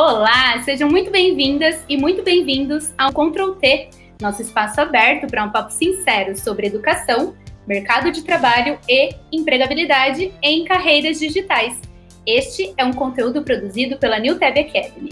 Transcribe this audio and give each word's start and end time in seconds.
Olá, 0.00 0.62
sejam 0.62 0.88
muito 0.88 1.10
bem-vindas 1.10 1.84
e 1.88 1.96
muito 1.96 2.22
bem-vindos 2.22 2.94
ao 2.96 3.12
Ctrl 3.12 3.54
T, 3.54 3.90
nosso 4.22 4.40
espaço 4.40 4.80
aberto 4.80 5.26
para 5.26 5.42
um 5.42 5.50
papo 5.50 5.72
sincero 5.72 6.38
sobre 6.38 6.68
educação, 6.68 7.34
mercado 7.66 8.12
de 8.12 8.22
trabalho 8.22 8.78
e 8.88 9.10
empregabilidade 9.32 10.32
em 10.40 10.64
carreiras 10.64 11.18
digitais. 11.18 11.80
Este 12.24 12.72
é 12.76 12.84
um 12.84 12.92
conteúdo 12.92 13.42
produzido 13.42 13.96
pela 13.96 14.20
New 14.20 14.38
Tab 14.38 14.56
Academy. 14.56 15.10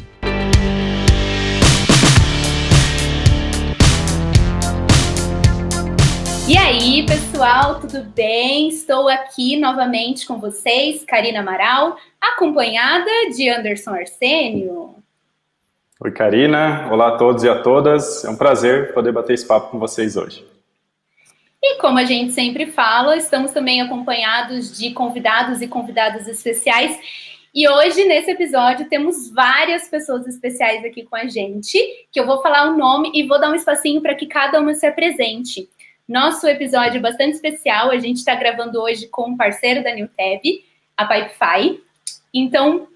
E 6.48 6.56
aí, 6.56 7.04
pessoal, 7.04 7.80
tudo 7.80 8.04
bem? 8.04 8.68
Estou 8.68 9.08
aqui 9.08 9.56
novamente 9.56 10.24
com 10.24 10.38
vocês, 10.38 11.04
Karina 11.04 11.40
Amaral, 11.40 11.96
acompanhada 12.20 13.10
de 13.34 13.48
Anderson 13.48 13.90
Arsênio. 13.90 14.94
Oi, 15.98 16.12
Karina. 16.12 16.88
Olá 16.92 17.08
a 17.08 17.16
todos 17.16 17.42
e 17.42 17.48
a 17.48 17.62
todas. 17.62 18.24
É 18.24 18.30
um 18.30 18.36
prazer 18.36 18.94
poder 18.94 19.10
bater 19.10 19.32
esse 19.32 19.44
papo 19.44 19.72
com 19.72 19.80
vocês 19.80 20.16
hoje. 20.16 20.46
E 21.60 21.78
como 21.78 21.98
a 21.98 22.04
gente 22.04 22.32
sempre 22.32 22.66
fala, 22.66 23.16
estamos 23.16 23.50
também 23.50 23.80
acompanhados 23.80 24.78
de 24.78 24.92
convidados 24.92 25.60
e 25.60 25.66
convidadas 25.66 26.28
especiais. 26.28 26.96
E 27.52 27.68
hoje, 27.68 28.04
nesse 28.04 28.30
episódio, 28.30 28.88
temos 28.88 29.32
várias 29.32 29.88
pessoas 29.88 30.24
especiais 30.28 30.84
aqui 30.84 31.02
com 31.02 31.16
a 31.16 31.26
gente, 31.26 31.76
que 32.12 32.20
eu 32.20 32.26
vou 32.26 32.40
falar 32.40 32.70
o 32.70 32.76
nome 32.76 33.10
e 33.14 33.26
vou 33.26 33.40
dar 33.40 33.50
um 33.50 33.54
espacinho 33.56 34.00
para 34.00 34.14
que 34.14 34.26
cada 34.26 34.60
uma 34.60 34.74
se 34.74 34.86
apresente. 34.86 35.68
Nosso 36.08 36.46
episódio 36.46 36.98
é 36.98 37.00
bastante 37.00 37.34
especial, 37.34 37.90
a 37.90 37.98
gente 37.98 38.18
está 38.18 38.34
gravando 38.36 38.80
hoje 38.80 39.08
com 39.08 39.30
um 39.30 39.36
parceiro 39.36 39.82
da 39.82 39.92
NewTab, 39.92 40.64
a 40.96 41.04
Pipefy. 41.04 41.80
Então, 42.32 42.86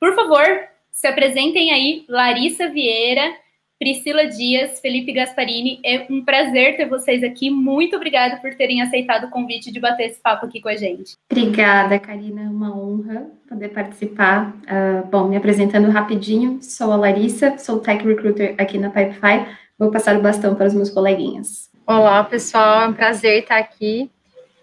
por 0.00 0.14
favor, 0.14 0.42
se 0.90 1.06
apresentem 1.06 1.70
aí, 1.70 2.06
Larissa 2.08 2.68
Vieira, 2.68 3.34
Priscila 3.78 4.26
Dias, 4.26 4.80
Felipe 4.80 5.12
Gasparini. 5.12 5.80
É 5.84 6.06
um 6.08 6.24
prazer 6.24 6.78
ter 6.78 6.88
vocês 6.88 7.22
aqui. 7.22 7.50
Muito 7.50 7.94
obrigada 7.94 8.38
por 8.38 8.54
terem 8.54 8.80
aceitado 8.80 9.24
o 9.24 9.30
convite 9.30 9.70
de 9.70 9.78
bater 9.78 10.06
esse 10.06 10.20
papo 10.20 10.46
aqui 10.46 10.58
com 10.62 10.70
a 10.70 10.76
gente. 10.76 11.14
Obrigada, 11.30 11.98
Karina. 11.98 12.44
É 12.44 12.48
uma 12.48 12.74
honra 12.74 13.26
poder 13.46 13.68
participar. 13.68 14.56
Uh, 14.62 15.06
bom, 15.08 15.28
me 15.28 15.36
apresentando 15.36 15.90
rapidinho, 15.90 16.58
sou 16.62 16.90
a 16.90 16.96
Larissa, 16.96 17.58
sou 17.58 17.80
Tech 17.80 18.02
Recruiter 18.02 18.54
aqui 18.56 18.78
na 18.78 18.88
Pipefy. 18.88 19.46
Vou 19.78 19.90
passar 19.90 20.16
o 20.16 20.22
bastão 20.22 20.54
para 20.54 20.68
os 20.68 20.72
meus 20.72 20.88
coleguinhas. 20.88 21.68
Olá, 21.88 22.24
pessoal, 22.24 22.82
é 22.82 22.88
um 22.88 22.92
prazer 22.92 23.42
estar 23.42 23.58
aqui. 23.58 24.10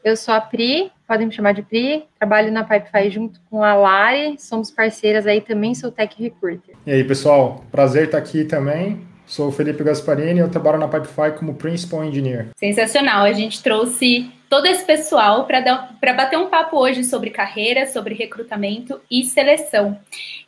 Eu 0.03 0.17
sou 0.17 0.33
a 0.33 0.41
Pri, 0.41 0.91
podem 1.07 1.27
me 1.27 1.31
chamar 1.31 1.53
de 1.53 1.61
Pri, 1.61 2.03
trabalho 2.19 2.51
na 2.51 2.65
Pipefy 2.65 3.09
junto 3.09 3.39
com 3.49 3.63
a 3.63 3.73
Lari, 3.73 4.35
somos 4.37 4.69
parceiras 4.69 5.25
aí 5.25 5.39
também, 5.39 5.73
sou 5.73 5.89
Tech 5.89 6.21
Recruiter. 6.21 6.75
E 6.85 6.91
aí, 6.91 7.01
pessoal, 7.01 7.63
prazer 7.71 8.07
estar 8.07 8.17
aqui 8.17 8.43
também. 8.43 9.07
Sou 9.25 9.47
o 9.47 9.51
Felipe 9.53 9.85
Gasparini, 9.85 10.41
eu 10.41 10.51
trabalho 10.51 10.77
na 10.77 10.87
Pipefy 10.89 11.31
como 11.39 11.53
Principal 11.53 12.03
Engineer. 12.03 12.49
Sensacional, 12.57 13.23
a 13.23 13.31
gente 13.31 13.63
trouxe 13.63 14.29
todo 14.49 14.65
esse 14.65 14.83
pessoal 14.83 15.45
para 15.45 16.13
bater 16.13 16.37
um 16.37 16.49
papo 16.49 16.77
hoje 16.77 17.05
sobre 17.05 17.29
carreira, 17.29 17.87
sobre 17.87 18.15
recrutamento 18.15 18.99
e 19.09 19.23
seleção. 19.23 19.97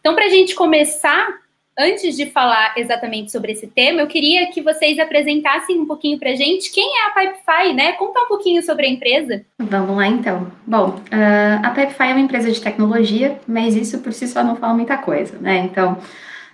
Então, 0.01 0.13
para 0.13 0.25
a 0.25 0.29
gente 0.29 0.53
começar, 0.53 1.39
antes 1.77 2.15
de 2.15 2.27
falar 2.27 2.73
exatamente 2.77 3.31
sobre 3.31 3.51
esse 3.51 3.67
tema, 3.67 4.01
eu 4.01 4.07
queria 4.07 4.49
que 4.51 4.61
vocês 4.61 4.97
apresentassem 4.97 5.79
um 5.79 5.85
pouquinho 5.85 6.17
para 6.17 6.31
a 6.31 6.35
gente 6.35 6.71
quem 6.71 6.89
é 6.97 7.07
a 7.07 7.11
Pipefy, 7.11 7.73
né? 7.73 7.91
Contar 7.93 8.23
um 8.23 8.27
pouquinho 8.27 8.63
sobre 8.63 8.85
a 8.85 8.89
empresa. 8.89 9.45
Vamos 9.59 9.95
lá, 9.95 10.07
então. 10.07 10.51
Bom, 10.65 10.89
uh, 10.89 11.65
a 11.65 11.69
Pipefy 11.71 12.03
é 12.03 12.13
uma 12.13 12.21
empresa 12.21 12.51
de 12.51 12.61
tecnologia, 12.61 13.39
mas 13.47 13.75
isso 13.75 13.99
por 13.99 14.13
si 14.13 14.27
só 14.27 14.43
não 14.43 14.55
fala 14.55 14.73
muita 14.73 14.97
coisa, 14.97 15.37
né? 15.39 15.57
Então, 15.59 15.97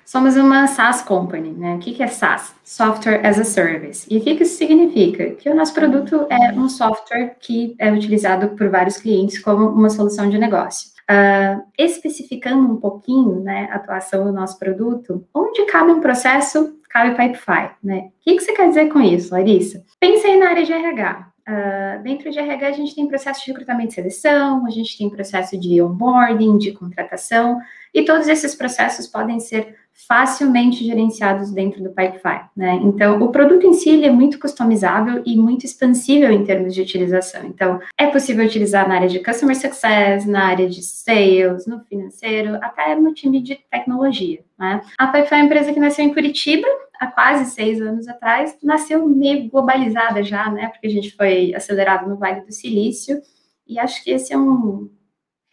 somos 0.04 0.36
uma 0.36 0.66
SaaS 0.68 1.04
company, 1.04 1.52
né? 1.52 1.76
O 1.76 1.80
que 1.80 2.02
é 2.02 2.08
SaaS? 2.08 2.56
Software 2.64 3.26
as 3.26 3.40
a 3.40 3.44
Service. 3.44 4.08
E 4.10 4.18
o 4.18 4.22
que 4.22 4.32
isso 4.32 4.58
significa? 4.58 5.30
Que 5.32 5.50
o 5.50 5.56
nosso 5.56 5.74
produto 5.74 6.26
é 6.30 6.52
um 6.54 6.68
software 6.68 7.36
que 7.40 7.76
é 7.78 7.92
utilizado 7.92 8.50
por 8.50 8.70
vários 8.70 8.98
clientes 8.98 9.40
como 9.40 9.68
uma 9.68 9.90
solução 9.90 10.30
de 10.30 10.38
negócio. 10.38 10.90
Uh, 11.12 11.62
especificando 11.78 12.72
um 12.72 12.78
pouquinho 12.78 13.42
né, 13.42 13.68
a 13.72 13.76
atuação 13.76 14.24
do 14.24 14.32
nosso 14.32 14.58
produto, 14.58 15.28
onde 15.34 15.66
cabe 15.66 15.92
um 15.92 16.00
processo, 16.00 16.80
cabe 16.90 17.18
Pipefy. 17.18 17.72
Né? 17.84 17.98
O 18.08 18.12
que, 18.22 18.36
que 18.36 18.42
você 18.42 18.54
quer 18.54 18.70
dizer 18.70 18.88
com 18.88 19.02
isso, 19.02 19.34
Larissa? 19.34 19.84
Pensei 20.00 20.38
na 20.38 20.50
área 20.50 20.64
de 20.64 20.72
RH. 20.72 21.28
Uh, 21.42 21.52
ah, 21.52 22.00
dentro 22.02 22.32
de 22.32 22.40
RH, 22.40 22.68
a 22.68 22.72
gente 22.72 22.96
tem 22.96 23.08
processo 23.08 23.44
de 23.44 23.52
recrutamento 23.52 23.92
e 23.92 23.96
seleção, 23.96 24.66
a 24.66 24.70
gente 24.70 24.98
tem 24.98 25.10
processo 25.10 25.60
de 25.60 25.82
onboarding, 25.82 26.58
de 26.58 26.72
contratação, 26.72 27.60
e 27.94 28.06
todos 28.06 28.30
esses 28.30 28.56
processos 28.56 29.06
podem 29.08 29.40
ser 29.40 29.76
facilmente 30.08 30.84
gerenciados 30.84 31.52
dentro 31.52 31.84
do 31.84 31.92
Pipefy, 31.92 32.42
né? 32.56 32.80
Então, 32.84 33.22
o 33.22 33.32
produto 33.32 33.66
em 33.66 33.74
si 33.74 34.04
é 34.04 34.12
muito 34.12 34.40
customizável 34.40 35.22
e 35.26 35.38
muito 35.38 35.66
expansível 35.66 36.32
em 36.32 36.44
termos 36.44 36.74
de 36.74 36.82
utilização. 36.82 37.46
Então, 37.46 37.80
é 37.98 38.08
possível 38.08 38.46
utilizar 38.46 38.88
na 38.88 38.96
área 38.96 39.08
de 39.08 39.20
Customer 39.20 39.56
Success, 39.56 40.26
na 40.26 40.48
área 40.48 40.68
de 40.68 40.82
Sales, 40.82 41.68
no 41.68 41.80
financeiro, 41.86 42.56
até 42.62 42.96
no 42.96 43.14
time 43.14 43.42
de 43.42 43.56
tecnologia, 43.70 44.44
né? 44.58 44.82
A 44.98 45.08
Pipefy 45.08 45.34
é 45.34 45.38
uma 45.38 45.46
empresa 45.46 45.74
que 45.74 45.80
nasceu 45.80 46.04
em 46.04 46.14
Curitiba, 46.14 46.68
há 47.00 47.08
quase 47.08 47.52
seis 47.52 47.82
anos 47.82 48.08
atrás, 48.08 48.58
nasceu 48.62 49.08
meio 49.08 49.50
globalizada 49.50 50.24
já, 50.24 50.50
né? 50.50 50.68
Porque 50.68 50.88
a 50.88 50.92
gente 50.92 51.16
foi 51.16 51.54
acelerado 51.54 52.10
no 52.10 52.18
Vale 52.18 52.42
do 52.42 52.52
Silício, 52.52 53.22
e 53.68 53.80
acho 53.80 54.04
que 54.04 54.12
esse 54.12 54.34
é 54.34 54.38
um 54.38 54.90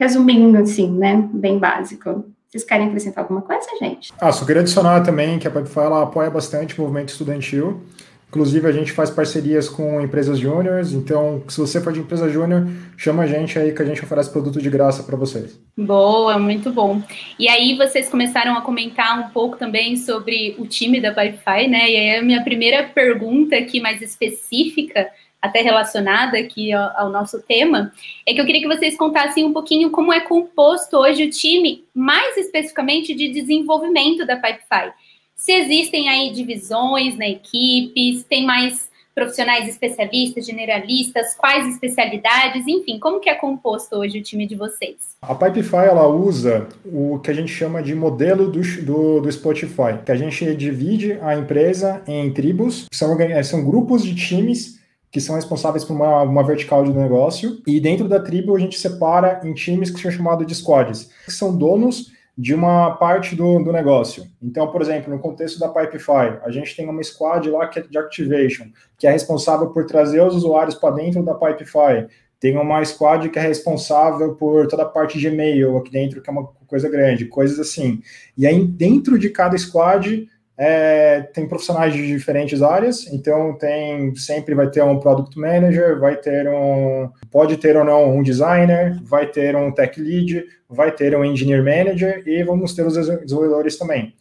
resumindo, 0.00 0.58
assim, 0.58 0.90
né? 0.90 1.28
Bem 1.32 1.58
básico. 1.58 2.24
Vocês 2.50 2.64
querem 2.64 2.86
acrescentar 2.86 3.24
alguma 3.24 3.42
coisa, 3.42 3.66
gente? 3.78 4.10
Ah, 4.18 4.32
só 4.32 4.46
queria 4.46 4.62
adicionar 4.62 5.02
também 5.02 5.38
que 5.38 5.46
a 5.46 5.50
Pipefy 5.50 5.80
ela 5.80 6.02
apoia 6.02 6.30
bastante 6.30 6.78
o 6.78 6.82
movimento 6.82 7.10
estudantil. 7.10 7.82
Inclusive, 8.28 8.66
a 8.66 8.72
gente 8.72 8.92
faz 8.92 9.10
parcerias 9.10 9.68
com 9.68 10.00
empresas 10.02 10.38
júniores, 10.38 10.92
então, 10.92 11.42
se 11.48 11.58
você 11.58 11.80
for 11.80 11.94
de 11.94 12.00
empresa 12.00 12.28
júnior, 12.28 12.68
chama 12.94 13.22
a 13.22 13.26
gente 13.26 13.58
aí 13.58 13.72
que 13.72 13.80
a 13.80 13.84
gente 13.86 14.04
oferece 14.04 14.30
produto 14.30 14.60
de 14.60 14.68
graça 14.68 15.02
para 15.02 15.16
vocês. 15.16 15.58
Boa, 15.76 16.38
muito 16.38 16.70
bom. 16.70 17.02
E 17.38 17.48
aí, 17.48 17.74
vocês 17.76 18.08
começaram 18.08 18.54
a 18.54 18.60
comentar 18.60 19.18
um 19.18 19.30
pouco 19.30 19.56
também 19.56 19.96
sobre 19.96 20.56
o 20.58 20.66
time 20.66 21.00
da 21.00 21.10
Pipefy, 21.10 21.68
né? 21.68 21.90
E 21.90 21.96
aí, 21.96 22.16
a 22.18 22.22
minha 22.22 22.44
primeira 22.44 22.84
pergunta 22.84 23.56
aqui, 23.56 23.80
mais 23.80 24.02
específica, 24.02 25.08
até 25.40 25.60
relacionada 25.62 26.38
aqui 26.38 26.72
ao, 26.72 26.90
ao, 26.96 27.10
nosso 27.10 27.40
tema, 27.42 27.92
é 28.26 28.34
que 28.34 28.40
eu 28.40 28.46
queria 28.46 28.60
que 28.60 28.68
vocês 28.68 28.96
contassem 28.96 29.44
um 29.44 29.52
pouquinho 29.52 29.90
como 29.90 30.12
é 30.12 30.20
composto 30.20 30.96
hoje 30.96 31.24
o 31.24 31.30
time, 31.30 31.84
mais 31.94 32.36
especificamente 32.36 33.14
de 33.14 33.28
desenvolvimento 33.28 34.26
da 34.26 34.36
Pipefy. 34.36 34.92
Se 35.34 35.52
existem 35.52 36.08
aí 36.08 36.32
divisões 36.32 37.16
na 37.16 37.28
equipe, 37.28 38.16
se 38.16 38.24
tem 38.24 38.44
mais 38.44 38.88
profissionais 39.18 39.68
especialistas, 39.68 40.46
generalistas, 40.46 41.34
quais 41.34 41.66
especialidades, 41.66 42.64
enfim, 42.68 43.00
como 43.00 43.18
que 43.18 43.28
é 43.28 43.34
composto 43.34 43.96
hoje 43.96 44.20
o 44.20 44.22
time 44.22 44.46
de 44.46 44.54
vocês? 44.54 45.16
A 45.20 45.34
Pipefy, 45.34 45.76
ela 45.76 46.06
usa 46.06 46.68
o 46.84 47.18
que 47.18 47.28
a 47.28 47.34
gente 47.34 47.52
chama 47.52 47.82
de 47.82 47.96
modelo 47.96 48.48
do, 48.48 48.60
do, 48.84 49.20
do 49.20 49.32
Spotify, 49.32 49.98
que 50.04 50.12
a 50.12 50.16
gente 50.16 50.54
divide 50.54 51.18
a 51.20 51.36
empresa 51.36 52.00
em 52.06 52.32
tribos, 52.32 52.86
são, 52.92 53.16
são 53.42 53.64
grupos 53.64 54.04
de 54.04 54.14
times 54.14 54.77
que 55.10 55.20
são 55.20 55.36
responsáveis 55.36 55.84
por 55.84 55.94
uma, 55.94 56.22
uma 56.22 56.42
vertical 56.42 56.84
de 56.84 56.92
negócio, 56.92 57.60
e 57.66 57.80
dentro 57.80 58.08
da 58.08 58.20
tribo 58.20 58.54
a 58.54 58.58
gente 58.58 58.78
separa 58.78 59.40
em 59.44 59.54
times 59.54 59.90
que 59.90 60.00
são 60.00 60.10
chamados 60.10 60.46
de 60.46 60.54
squads, 60.54 61.10
que 61.24 61.32
são 61.32 61.56
donos 61.56 62.12
de 62.38 62.54
uma 62.54 62.92
parte 62.92 63.34
do, 63.34 63.58
do 63.58 63.72
negócio. 63.72 64.24
Então, 64.40 64.70
por 64.70 64.80
exemplo, 64.80 65.12
no 65.12 65.18
contexto 65.18 65.58
da 65.58 65.68
Pipefy, 65.68 66.38
a 66.44 66.50
gente 66.52 66.76
tem 66.76 66.88
uma 66.88 67.02
squad 67.02 67.50
lá 67.50 67.66
que 67.66 67.80
é 67.80 67.82
de 67.82 67.98
activation, 67.98 68.66
que 68.96 69.08
é 69.08 69.10
responsável 69.10 69.70
por 69.70 69.84
trazer 69.86 70.22
os 70.22 70.36
usuários 70.36 70.76
para 70.76 70.94
dentro 70.94 71.24
da 71.24 71.34
Pipefy. 71.34 72.06
Tem 72.38 72.56
uma 72.56 72.84
squad 72.84 73.28
que 73.28 73.38
é 73.40 73.42
responsável 73.42 74.36
por 74.36 74.68
toda 74.68 74.84
a 74.84 74.88
parte 74.88 75.18
de 75.18 75.26
e-mail 75.26 75.76
aqui 75.78 75.90
dentro, 75.90 76.22
que 76.22 76.30
é 76.30 76.32
uma 76.32 76.44
coisa 76.68 76.88
grande, 76.88 77.24
coisas 77.24 77.58
assim. 77.58 78.00
E 78.36 78.46
aí, 78.46 78.64
dentro 78.64 79.18
de 79.18 79.30
cada 79.30 79.58
squad, 79.58 80.28
é, 80.60 81.20
tem 81.32 81.46
profissionais 81.46 81.94
de 81.94 82.04
diferentes 82.04 82.62
áreas, 82.62 83.06
então 83.12 83.56
tem 83.56 84.12
sempre 84.16 84.56
vai 84.56 84.68
ter 84.68 84.82
um 84.82 84.98
product 84.98 85.38
manager, 85.38 86.00
vai 86.00 86.16
ter 86.16 86.48
um 86.48 87.08
pode 87.30 87.56
ter 87.58 87.76
ou 87.76 87.84
não 87.84 88.16
um 88.16 88.24
designer, 88.24 89.00
vai 89.04 89.28
ter 89.28 89.54
um 89.54 89.70
tech 89.70 90.00
lead, 90.00 90.44
vai 90.68 90.90
ter 90.90 91.16
um 91.16 91.24
engineer 91.24 91.62
manager 91.62 92.24
e 92.26 92.42
vamos 92.42 92.74
ter 92.74 92.84
os 92.84 92.94
desenvolvedores 92.94 93.78
também. 93.78 94.12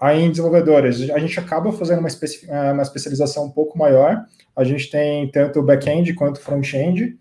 Aí 0.00 0.22
em 0.22 0.30
desenvolvedores, 0.30 1.10
a 1.10 1.18
gente 1.18 1.38
acaba 1.38 1.70
fazendo 1.70 1.98
uma, 1.98 2.08
uma 2.72 2.82
especialização 2.82 3.44
um 3.44 3.50
pouco 3.50 3.78
maior. 3.78 4.24
A 4.56 4.64
gente 4.64 4.90
tem 4.90 5.30
tanto 5.30 5.62
back-end 5.62 6.14
quanto 6.14 6.40
front-end. 6.40 7.18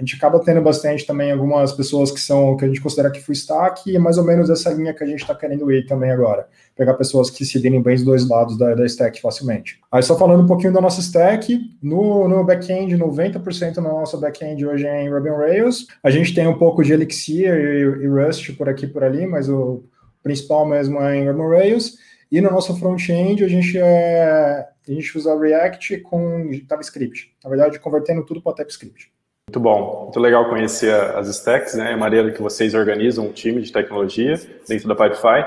A 0.00 0.02
gente 0.02 0.16
acaba 0.16 0.40
tendo 0.40 0.62
bastante 0.62 1.06
também 1.06 1.30
algumas 1.30 1.74
pessoas 1.74 2.10
que 2.10 2.18
são 2.18 2.56
que 2.56 2.64
a 2.64 2.68
gente 2.68 2.80
considera 2.80 3.10
que 3.10 3.20
full 3.20 3.34
stack 3.34 3.90
e 3.90 3.96
é 3.96 3.98
mais 3.98 4.16
ou 4.16 4.24
menos 4.24 4.48
essa 4.48 4.70
linha 4.70 4.94
que 4.94 5.04
a 5.04 5.06
gente 5.06 5.20
está 5.20 5.34
querendo 5.34 5.70
ir 5.70 5.84
também 5.84 6.10
agora. 6.10 6.48
Pegar 6.74 6.94
pessoas 6.94 7.28
que 7.28 7.44
se 7.44 7.60
direm 7.60 7.82
bem 7.82 7.96
os 7.96 8.02
dois 8.02 8.26
lados 8.26 8.56
da, 8.56 8.74
da 8.74 8.86
stack 8.86 9.20
facilmente. 9.20 9.78
Aí 9.92 10.02
só 10.02 10.16
falando 10.16 10.42
um 10.42 10.46
pouquinho 10.46 10.72
da 10.72 10.80
nossa 10.80 11.02
stack, 11.02 11.60
no, 11.82 12.26
no 12.26 12.42
back-end, 12.42 12.96
90% 12.96 13.74
do 13.74 13.82
nosso 13.82 14.18
back-end 14.18 14.64
hoje 14.64 14.86
é 14.86 15.02
em 15.02 15.10
Ruby 15.10 15.28
on 15.28 15.36
Rails. 15.36 15.86
A 16.02 16.10
gente 16.10 16.34
tem 16.34 16.46
um 16.46 16.56
pouco 16.56 16.82
de 16.82 16.94
Elixir 16.94 17.52
e, 17.52 18.04
e 18.04 18.06
Rust 18.08 18.56
por 18.56 18.70
aqui 18.70 18.86
por 18.86 19.04
ali, 19.04 19.26
mas 19.26 19.50
o, 19.50 19.84
principal 20.22 20.66
mesmo 20.66 21.00
é 21.02 21.18
Ingram 21.18 21.48
Rails, 21.48 21.98
e 22.30 22.40
no 22.40 22.50
nosso 22.50 22.76
front-end 22.76 23.44
a 23.44 23.48
gente, 23.48 23.76
é, 23.76 24.66
a 24.88 24.92
gente 24.92 25.16
usa 25.18 25.38
React 25.38 25.98
com 25.98 26.50
JavaScript. 26.52 27.34
Na 27.42 27.50
verdade, 27.50 27.78
convertendo 27.78 28.24
tudo 28.24 28.40
para 28.40 28.54
TypeScript. 28.54 29.12
Muito 29.50 29.58
bom, 29.58 30.02
muito 30.04 30.20
legal 30.20 30.48
conhecer 30.48 30.94
as 30.94 31.26
stacks, 31.26 31.74
né, 31.74 31.92
a 31.92 31.96
maneira 31.96 32.30
que 32.30 32.40
vocês 32.40 32.72
organizam 32.72 33.26
um 33.26 33.32
time 33.32 33.60
de 33.60 33.72
tecnologia 33.72 34.40
dentro 34.68 34.86
da 34.86 34.94
Pipefy. 34.94 35.44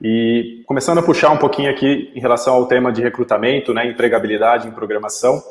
E 0.00 0.62
começando 0.64 0.96
a 0.96 1.02
puxar 1.02 1.28
um 1.28 1.36
pouquinho 1.36 1.70
aqui 1.70 2.10
em 2.14 2.18
relação 2.18 2.54
ao 2.54 2.64
tema 2.64 2.90
de 2.90 3.02
recrutamento, 3.02 3.74
né, 3.74 3.86
empregabilidade 3.86 4.66
em 4.66 4.70
programação, 4.70 5.42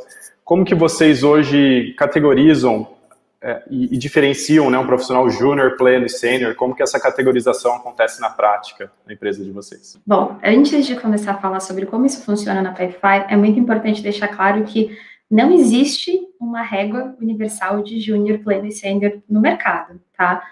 como 0.43 0.65
que 0.65 0.73
vocês 0.73 1.21
hoje 1.21 1.93
categorizam 1.95 2.87
é, 3.39 3.61
e, 3.69 3.93
e, 3.93 3.97
diferenciam 3.99 4.71
né, 4.71 4.79
um 4.79 4.87
profissional 4.87 5.29
júnior, 5.29 5.77
pleno 5.77 6.07
e 6.07 6.09
sênior? 6.09 6.55
Como 6.55 6.73
que 6.73 6.81
essa 6.81 6.99
categorização 6.99 7.75
acontece 7.75 8.19
na 8.19 8.31
prática 8.31 8.91
na 9.05 9.13
empresa 9.13 9.43
de 9.43 9.51
vocês? 9.51 9.99
Bom, 10.07 10.39
antes 10.43 10.87
de 10.87 10.95
começar 10.95 11.33
a 11.33 11.37
falar 11.37 11.59
sobre 11.59 11.85
como 11.85 12.03
isso 12.03 12.25
funciona 12.25 12.63
na 12.63 12.71
Pipefy, 12.71 13.27
é 13.29 13.37
muito 13.37 13.59
importante 13.59 14.01
deixar 14.01 14.27
claro 14.29 14.63
que 14.63 14.97
não 15.31 15.53
existe 15.53 16.19
uma 16.37 16.61
régua 16.61 17.15
universal 17.21 17.81
de 17.81 18.01
júnior, 18.01 18.39
pleno 18.39 18.67
e 18.67 18.71
sênior 18.71 19.21
no 19.29 19.39
mercado, 19.39 19.99
tá? 20.15 20.43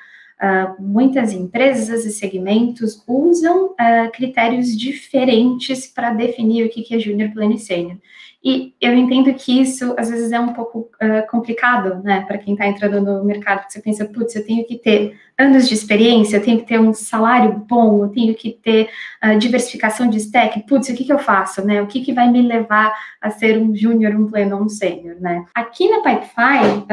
Uh, 0.42 0.82
muitas 0.82 1.34
empresas 1.34 2.06
e 2.06 2.12
segmentos 2.12 3.04
usam 3.06 3.72
uh, 3.72 4.10
critérios 4.14 4.68
diferentes 4.78 5.86
para 5.86 6.14
definir 6.14 6.66
o 6.66 6.70
que, 6.70 6.82
que 6.82 6.96
é 6.96 7.00
júnior, 7.00 7.32
pleno 7.32 7.56
e 7.56 7.60
sênior. 7.60 7.98
E 8.44 8.74
eu 8.80 8.94
entendo 8.94 9.34
que 9.34 9.62
isso 9.62 9.94
às 9.98 10.10
vezes 10.10 10.32
é 10.32 10.40
um 10.40 10.54
pouco 10.54 10.90
uh, 11.02 11.30
complicado, 11.30 12.02
né, 12.04 12.24
para 12.26 12.38
quem 12.38 12.54
está 12.54 12.66
entrando 12.66 13.02
no 13.02 13.24
mercado, 13.26 13.60
porque 13.60 13.74
você 13.74 13.82
pensa, 13.82 14.06
putz, 14.06 14.34
eu 14.34 14.46
tenho 14.46 14.66
que 14.66 14.78
ter 14.78 15.20
anos 15.38 15.68
de 15.68 15.74
experiência, 15.74 16.38
eu 16.38 16.44
tenho 16.44 16.60
que 16.60 16.66
ter 16.66 16.80
um 16.80 16.94
salário 16.94 17.54
bom, 17.68 18.04
eu 18.04 18.10
tenho 18.10 18.34
que 18.34 18.52
ter 18.52 18.90
uh, 19.24 19.38
diversificação 19.38 20.10
de 20.10 20.18
stack, 20.18 20.66
putz, 20.68 20.90
o 20.90 20.96
que, 20.96 21.04
que 21.04 21.12
eu 21.12 21.20
faço, 21.20 21.66
né? 21.66 21.82
O 21.82 21.88
que, 21.88 22.02
que 22.02 22.14
vai 22.14 22.30
me 22.30 22.42
levar 22.42 22.94
a 23.22 23.30
ser 23.30 23.58
um 23.58 23.76
júnior, 23.76 24.16
um 24.16 24.28
pleno 24.28 24.62
um 24.62 24.70
sênior, 24.70 25.18
né? 25.20 25.46
Aqui 25.54 25.90
na 25.90 26.02
Pipefy, 26.02 26.86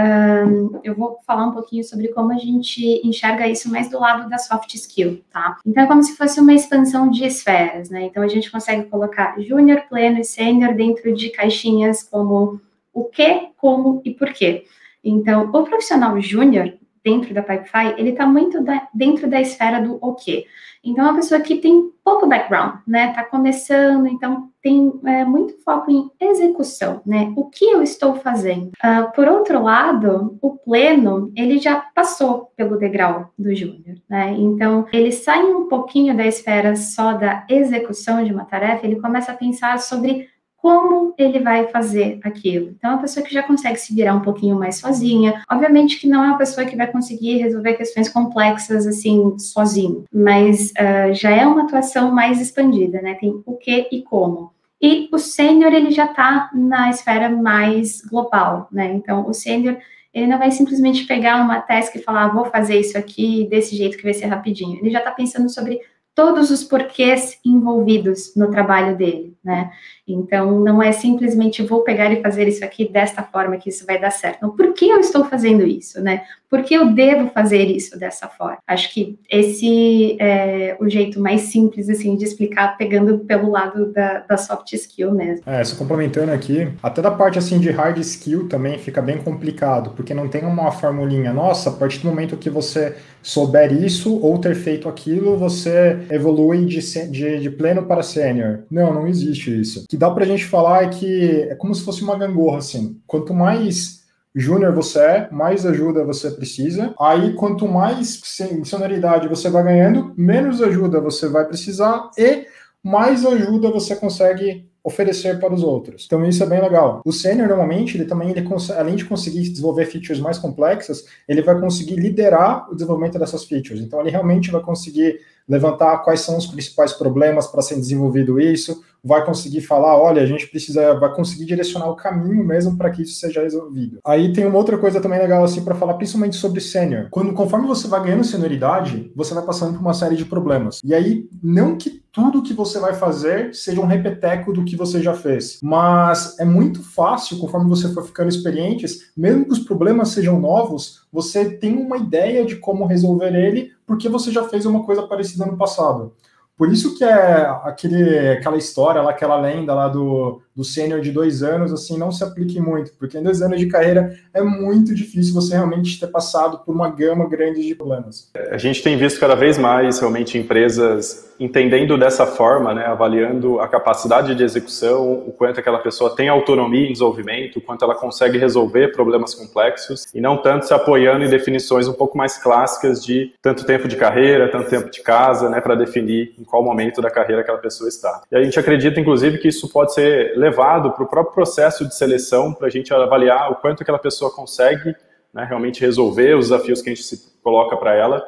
eu 0.84 0.94
vou 0.94 1.19
falar 1.26 1.46
um 1.46 1.52
pouquinho 1.52 1.82
sobre 1.82 2.08
como 2.08 2.32
a 2.32 2.38
gente 2.38 3.00
enxerga 3.04 3.48
isso 3.48 3.70
mais 3.70 3.90
do 3.90 3.98
lado 3.98 4.28
da 4.28 4.38
soft 4.38 4.72
skill, 4.75 5.20
tá? 5.32 5.56
Então, 5.66 5.82
é 5.82 5.87
como 5.87 6.02
se 6.02 6.16
fosse 6.16 6.40
uma 6.40 6.52
expansão 6.52 7.10
de 7.10 7.25
esferas, 7.25 7.90
né? 7.90 8.04
Então, 8.04 8.22
a 8.22 8.28
gente 8.28 8.50
consegue 8.50 8.84
colocar 8.84 9.34
júnior, 9.40 9.82
pleno 9.88 10.20
e 10.20 10.25
sênior 10.25 10.75
dentro 10.75 11.12
de 11.14 11.31
caixinhas 11.37 12.03
como 12.03 12.61
o 12.93 13.05
que, 13.05 13.49
como 13.59 14.00
e 14.05 14.12
por 14.12 14.33
quê. 14.33 14.65
Então, 15.05 15.50
o 15.53 15.65
profissional 15.65 16.21
júnior, 16.21 16.73
dentro 17.05 17.33
da 17.33 17.43
Pipefy, 17.43 17.94
ele 17.97 18.11
está 18.11 18.27
muito 18.27 18.65
da, 18.65 18.88
dentro 18.93 19.29
da 19.29 19.41
esfera 19.41 19.81
do 19.81 19.99
o 20.00 20.15
quê. 20.15 20.47
Então, 20.83 21.05
é 21.05 21.11
uma 21.11 21.17
pessoa 21.17 21.41
que 21.41 21.56
tem 21.56 21.91
pouco 22.05 22.27
background, 22.27 22.77
né? 22.87 23.11
Está 23.11 23.25
começando, 23.25 24.06
então 24.06 24.50
tem 24.62 24.93
é, 25.05 25.25
muito 25.25 25.61
foco 25.65 25.91
em 25.91 26.09
execução, 26.21 27.03
né? 27.05 27.33
O 27.37 27.50
que 27.50 27.65
eu 27.65 27.82
estou 27.82 28.15
fazendo? 28.15 28.69
Uh, 28.69 29.12
por 29.15 29.29
outro 29.29 29.62
lado, 29.62 30.39
o 30.41 30.56
pleno, 30.56 31.32
ele 31.37 31.59
já 31.59 31.77
passou 31.77 32.53
pelo 32.56 32.79
degrau 32.79 33.32
do 33.37 33.55
júnior, 33.55 33.97
né? 34.09 34.35
Então, 34.39 34.87
ele 34.93 35.11
sai 35.11 35.43
um 35.44 35.69
pouquinho 35.69 36.17
da 36.17 36.25
esfera 36.25 36.77
só 36.77 37.12
da 37.12 37.44
execução 37.49 38.25
de 38.25 38.32
uma 38.32 38.44
tarefa, 38.44 38.87
ele 38.87 39.00
começa 39.00 39.32
a 39.32 39.37
pensar 39.37 39.79
sobre 39.81 40.29
como 40.67 41.15
ele 41.17 41.39
vai 41.39 41.69
fazer 41.69 42.19
aquilo. 42.25 42.75
Então, 42.77 42.91
é 42.91 42.95
uma 42.95 43.01
pessoa 43.03 43.25
que 43.25 43.33
já 43.33 43.41
consegue 43.41 43.77
se 43.77 43.95
virar 43.95 44.17
um 44.17 44.21
pouquinho 44.21 44.59
mais 44.59 44.75
sozinha. 44.75 45.45
Obviamente 45.49 45.97
que 45.97 46.09
não 46.09 46.25
é 46.25 46.27
uma 46.27 46.39
pessoa 46.39 46.67
que 46.67 46.75
vai 46.75 46.89
conseguir 46.89 47.37
resolver 47.37 47.75
questões 47.75 48.09
complexas 48.09 48.85
assim 48.85 49.39
sozinho, 49.39 50.05
mas 50.13 50.73
uh, 50.73 51.15
já 51.15 51.31
é 51.31 51.47
uma 51.47 51.63
atuação 51.63 52.11
mais 52.11 52.41
expandida, 52.41 53.01
né? 53.01 53.15
Tem 53.15 53.41
o 53.47 53.57
que 53.57 53.87
e 53.93 54.03
como. 54.03 54.51
E 54.83 55.09
o 55.13 55.19
sênior, 55.19 55.73
ele 55.73 55.93
já 55.93 56.07
está 56.07 56.51
na 56.53 56.91
esfera 56.91 57.29
mais 57.29 58.01
global, 58.01 58.67
né? 58.73 58.93
Então, 58.93 59.25
o 59.29 59.33
sênior, 59.33 59.77
ele 60.13 60.27
não 60.27 60.37
vai 60.37 60.51
simplesmente 60.51 61.07
pegar 61.07 61.41
uma 61.41 61.61
task 61.61 61.95
e 61.95 62.03
falar, 62.03 62.25
ah, 62.25 62.35
vou 62.35 62.47
fazer 62.47 62.81
isso 62.81 62.99
aqui 62.99 63.47
desse 63.49 63.77
jeito 63.77 63.97
que 63.97 64.03
vai 64.03 64.15
ser 64.15 64.27
rapidinho. 64.27 64.81
Ele 64.81 64.91
já 64.91 64.99
está 64.99 65.13
pensando 65.13 65.49
sobre 65.49 65.81
todos 66.17 66.51
os 66.51 66.65
porquês 66.65 67.39
envolvidos 67.45 68.35
no 68.35 68.51
trabalho 68.51 68.97
dele, 68.97 69.37
né? 69.45 69.71
Então, 70.06 70.61
não 70.61 70.82
é 70.82 70.93
simplesmente 70.93 71.62
vou 71.62 71.82
pegar 71.82 72.12
e 72.12 72.23
fazer 72.23 72.47
isso 72.47 72.64
aqui 72.64 72.88
desta 72.88 73.23
forma 73.23 73.56
que 73.56 73.69
isso 73.69 73.85
vai 73.85 74.00
dar 74.00 74.11
certo. 74.11 74.43
Não, 74.43 74.50
por 74.50 74.73
que 74.73 74.88
eu 74.88 75.00
estou 75.00 75.25
fazendo 75.25 75.67
isso, 75.67 76.00
né? 76.00 76.23
Por 76.49 76.62
que 76.62 76.75
eu 76.75 76.93
devo 76.93 77.29
fazer 77.31 77.64
isso 77.64 77.99
dessa 77.99 78.29
forma? 78.29 78.58
Acho 78.67 78.93
que 78.94 79.19
esse 79.29 80.17
é 80.20 80.76
o 80.79 80.88
jeito 80.88 81.19
mais 81.20 81.43
simples, 81.43 81.88
assim, 81.88 82.17
de 82.17 82.25
explicar, 82.25 82.76
pegando 82.76 83.19
pelo 83.19 83.50
lado 83.50 83.93
da, 83.93 84.20
da 84.20 84.37
soft 84.37 84.73
skill 84.73 85.12
mesmo. 85.12 85.43
É, 85.44 85.64
só 85.64 85.75
complementando 85.76 86.31
aqui, 86.31 86.69
até 86.82 87.03
da 87.03 87.11
parte, 87.11 87.38
assim, 87.38 87.58
de 87.58 87.70
hard 87.70 87.99
skill 87.99 88.49
também 88.49 88.79
fica 88.79 89.03
bem 89.03 89.19
complicado, 89.19 89.91
porque 89.97 90.14
não 90.14 90.29
tem 90.29 90.44
uma 90.44 90.70
formulinha, 90.70 91.32
nossa, 91.32 91.70
a 91.70 91.73
partir 91.73 91.99
do 91.99 92.06
momento 92.08 92.37
que 92.37 92.49
você 92.49 92.94
souber 93.26 93.73
isso 93.73 94.20
ou 94.23 94.38
ter 94.38 94.55
feito 94.55 94.88
aquilo, 94.88 95.37
você 95.37 95.99
evolui 96.11 96.64
de, 96.64 96.79
de, 97.11 97.41
de 97.41 97.50
pleno 97.50 97.82
para 97.82 98.03
sênior. 98.03 98.61
Não, 98.70 98.94
não 98.94 99.08
existe 99.08 99.61
isso. 99.61 99.82
O 99.82 99.88
que 99.96 99.98
dá 99.98 100.10
para 100.10 100.25
a 100.25 100.26
gente 100.26 100.44
falar 100.44 100.84
é 100.84 100.88
que 100.90 101.46
é 101.48 101.54
como 101.54 101.75
se 101.75 101.82
fosse 101.82 102.02
uma 102.02 102.19
gangorra, 102.19 102.58
assim. 102.58 103.00
Quanto 103.06 103.32
mais 103.32 104.04
júnior 104.34 104.75
você 104.75 104.98
é, 104.98 105.28
mais 105.32 105.64
ajuda 105.64 106.04
você 106.04 106.31
precisa. 106.31 106.94
Aí, 107.00 107.32
quanto 107.32 107.66
mais 107.66 108.20
senioridade 108.22 109.26
você 109.26 109.48
vai 109.48 109.64
ganhando, 109.64 110.12
menos 110.14 110.60
ajuda 110.60 111.00
você 111.00 111.31
vai 111.31 111.46
precisar 111.46 112.10
e 112.19 112.44
mais 112.82 113.25
ajuda 113.25 113.70
você 113.70 113.96
consegue 113.96 114.69
oferecer 114.84 115.40
para 115.40 115.54
os 115.54 115.62
outros. 115.62 116.04
Então 116.04 116.25
isso 116.26 116.43
é 116.44 116.46
bem 116.46 116.60
legal. 116.60 117.00
O 117.04 117.10
sênior 117.10 117.48
normalmente 117.48 117.96
ele 117.96 118.04
também 118.04 118.31
ele 118.31 118.46
além 118.76 118.96
de 118.96 119.04
conseguir 119.06 119.48
desenvolver 119.48 119.87
features 119.87 120.20
mais 120.20 120.38
complexas, 120.38 121.06
ele 121.26 121.40
vai 121.40 121.58
conseguir 121.58 121.96
liderar 121.96 122.70
o 122.70 122.75
desenvolvimento 122.75 123.19
dessas 123.19 123.44
features. 123.44 123.81
Então 123.81 124.00
ele 124.00 124.10
realmente 124.10 124.50
vai 124.50 124.60
conseguir 124.60 125.19
levantar 125.48 125.98
quais 125.98 126.20
são 126.20 126.37
os 126.37 126.46
principais 126.46 126.93
problemas 126.93 127.46
para 127.46 127.62
ser 127.62 127.76
desenvolvido 127.76 128.40
isso, 128.40 128.82
vai 129.06 129.25
conseguir 129.25 129.60
falar, 129.60 129.96
olha, 129.96 130.20
a 130.20 130.26
gente 130.26 130.48
precisa, 130.48 130.98
vai 130.98 131.14
conseguir 131.14 131.44
direcionar 131.44 131.88
o 131.88 131.94
caminho 131.94 132.44
mesmo 132.44 132.76
para 132.76 132.90
que 132.90 133.02
isso 133.02 133.20
seja 133.20 133.40
resolvido. 133.40 134.00
Aí 134.04 134.32
tem 134.32 134.44
uma 134.44 134.58
outra 134.58 134.76
coisa 134.76 135.00
também 135.00 135.19
legal 135.19 135.44
assim 135.44 135.62
para 135.62 135.76
falar, 135.76 135.94
principalmente 135.94 136.34
sobre 136.34 136.60
sênior. 136.60 137.06
Quando 137.10 137.32
conforme 137.32 137.69
você 137.69 137.87
vai 137.87 138.02
ganhando 138.02 138.25
senioridade, 138.25 139.12
você 139.14 139.32
vai 139.32 139.44
passando 139.44 139.75
por 139.75 139.81
uma 139.81 139.94
série 139.94 140.16
de 140.16 140.25
problemas. 140.25 140.81
E 140.84 140.93
aí 140.93 141.28
não 141.40 141.76
que 141.76 142.02
tudo 142.10 142.43
que 142.43 142.54
você 142.54 142.81
vai 142.81 142.94
fazer 142.94 143.54
seja 143.54 143.81
um 143.81 143.87
repeteco 143.87 144.52
do 144.52 144.65
que 144.65 144.74
você 144.74 145.00
já 145.00 145.15
fez, 145.15 145.60
mas 145.62 146.36
é 146.41 146.44
muito 146.44 146.82
fácil 146.82 147.38
conforme 147.38 147.69
você 147.69 147.93
for 147.93 148.05
ficando 148.05 148.31
experientes, 148.31 149.12
mesmo 149.17 149.44
que 149.44 149.53
os 149.53 149.58
problemas 149.58 150.08
sejam 150.08 150.41
novos, 150.41 151.06
você 151.12 151.44
tem 151.44 151.76
uma 151.76 151.98
ideia 151.98 152.44
de 152.44 152.56
como 152.56 152.86
resolver 152.86 153.34
ele 153.34 153.76
porque 153.86 154.08
você 154.08 154.31
já 154.31 154.48
fez 154.48 154.66
uma 154.66 154.84
coisa 154.84 155.06
parecida 155.06 155.46
no 155.46 155.56
passado. 155.56 156.12
Por 156.56 156.72
isso 156.72 156.96
que 156.96 157.05
é 157.05 157.46
aquele, 157.62 158.31
aquela 158.31 158.56
história 158.56 159.02
aquela 159.02 159.36
lenda 159.36 159.74
lá 159.74 159.88
do, 159.88 160.43
do 160.56 160.65
sênior 160.65 161.01
de 161.01 161.13
dois 161.13 161.43
anos, 161.43 161.72
assim, 161.72 161.98
não 161.98 162.10
se 162.10 162.25
aplique 162.25 162.58
muito, 162.58 162.93
porque 162.98 163.19
em 163.19 163.22
dois 163.22 163.43
anos 163.43 163.58
de 163.60 163.67
carreira 163.67 164.19
é 164.32 164.43
muito 164.43 164.94
difícil 164.94 165.34
você 165.34 165.55
realmente 165.55 166.01
ter 166.01 166.06
passado 166.06 166.60
por 166.65 166.75
uma 166.75 166.89
gama 166.89 167.29
grande 167.29 167.63
de 167.63 167.75
problemas. 167.75 168.31
A 168.51 168.56
gente 168.56 168.82
tem 168.82 168.96
visto 168.96 169.20
cada 169.20 169.34
vez 169.34 169.58
mais 169.58 169.98
realmente 169.98 170.39
empresas 170.39 171.27
entendendo 171.39 171.98
dessa 171.98 172.27
forma, 172.27 172.72
né, 172.72 172.86
avaliando 172.86 173.60
a 173.60 173.69
capacidade 173.69 174.34
de 174.34 174.43
execução, 174.43 175.13
o 175.13 175.32
quanto 175.32 175.60
aquela 175.60 175.79
pessoa 175.79 176.15
tem 176.15 176.29
autonomia 176.29 176.89
em 176.89 176.93
desenvolvimento, 176.93 177.56
o 177.56 177.60
quanto 177.60 177.84
ela 177.84 177.94
consegue 177.94 178.39
resolver 178.39 178.93
problemas 178.93 179.34
complexos, 179.34 180.06
e 180.15 180.20
não 180.20 180.39
tanto 180.39 180.67
se 180.67 180.75
apoiando 180.75 181.25
em 181.25 181.29
definições 181.29 181.89
um 181.89 181.93
pouco 181.93 182.17
mais 182.17 182.39
clássicas 182.39 183.05
de 183.05 183.32
tanto 183.43 183.65
tempo 183.65 183.86
de 183.86 183.96
carreira, 183.96 184.51
tanto 184.51 184.70
tempo 184.70 184.91
de 184.91 185.03
casa, 185.03 185.48
né, 185.51 185.60
para 185.60 185.75
definir 185.75 186.34
em 186.39 186.44
qual 186.44 186.63
momento 186.63 187.01
da 187.01 187.10
carreira 187.10 187.43
aquela 187.43 187.58
pessoa 187.58 187.89
está. 187.89 188.22
E 188.31 188.36
a 188.36 188.43
gente 188.43 188.58
acredita, 188.58 188.98
inclusive, 188.98 189.39
que 189.39 189.48
isso 189.48 189.70
pode 189.70 189.93
ser 189.93 190.36
levado 190.46 190.93
para 190.93 191.05
o 191.05 191.08
próprio 191.08 191.34
processo 191.34 191.86
de 191.86 191.94
seleção, 191.94 192.53
para 192.53 192.67
a 192.67 192.70
gente 192.70 192.93
avaliar 192.94 193.50
o 193.50 193.56
quanto 193.56 193.82
aquela 193.82 193.98
pessoa 193.98 194.31
consegue 194.31 194.94
né, 195.32 195.44
realmente 195.44 195.81
resolver 195.81 196.34
os 196.34 196.48
desafios 196.48 196.81
que 196.81 196.91
a 196.91 196.94
gente 196.94 197.05
se 197.05 197.36
coloca 197.43 197.76
para 197.76 197.94
ela, 197.94 198.24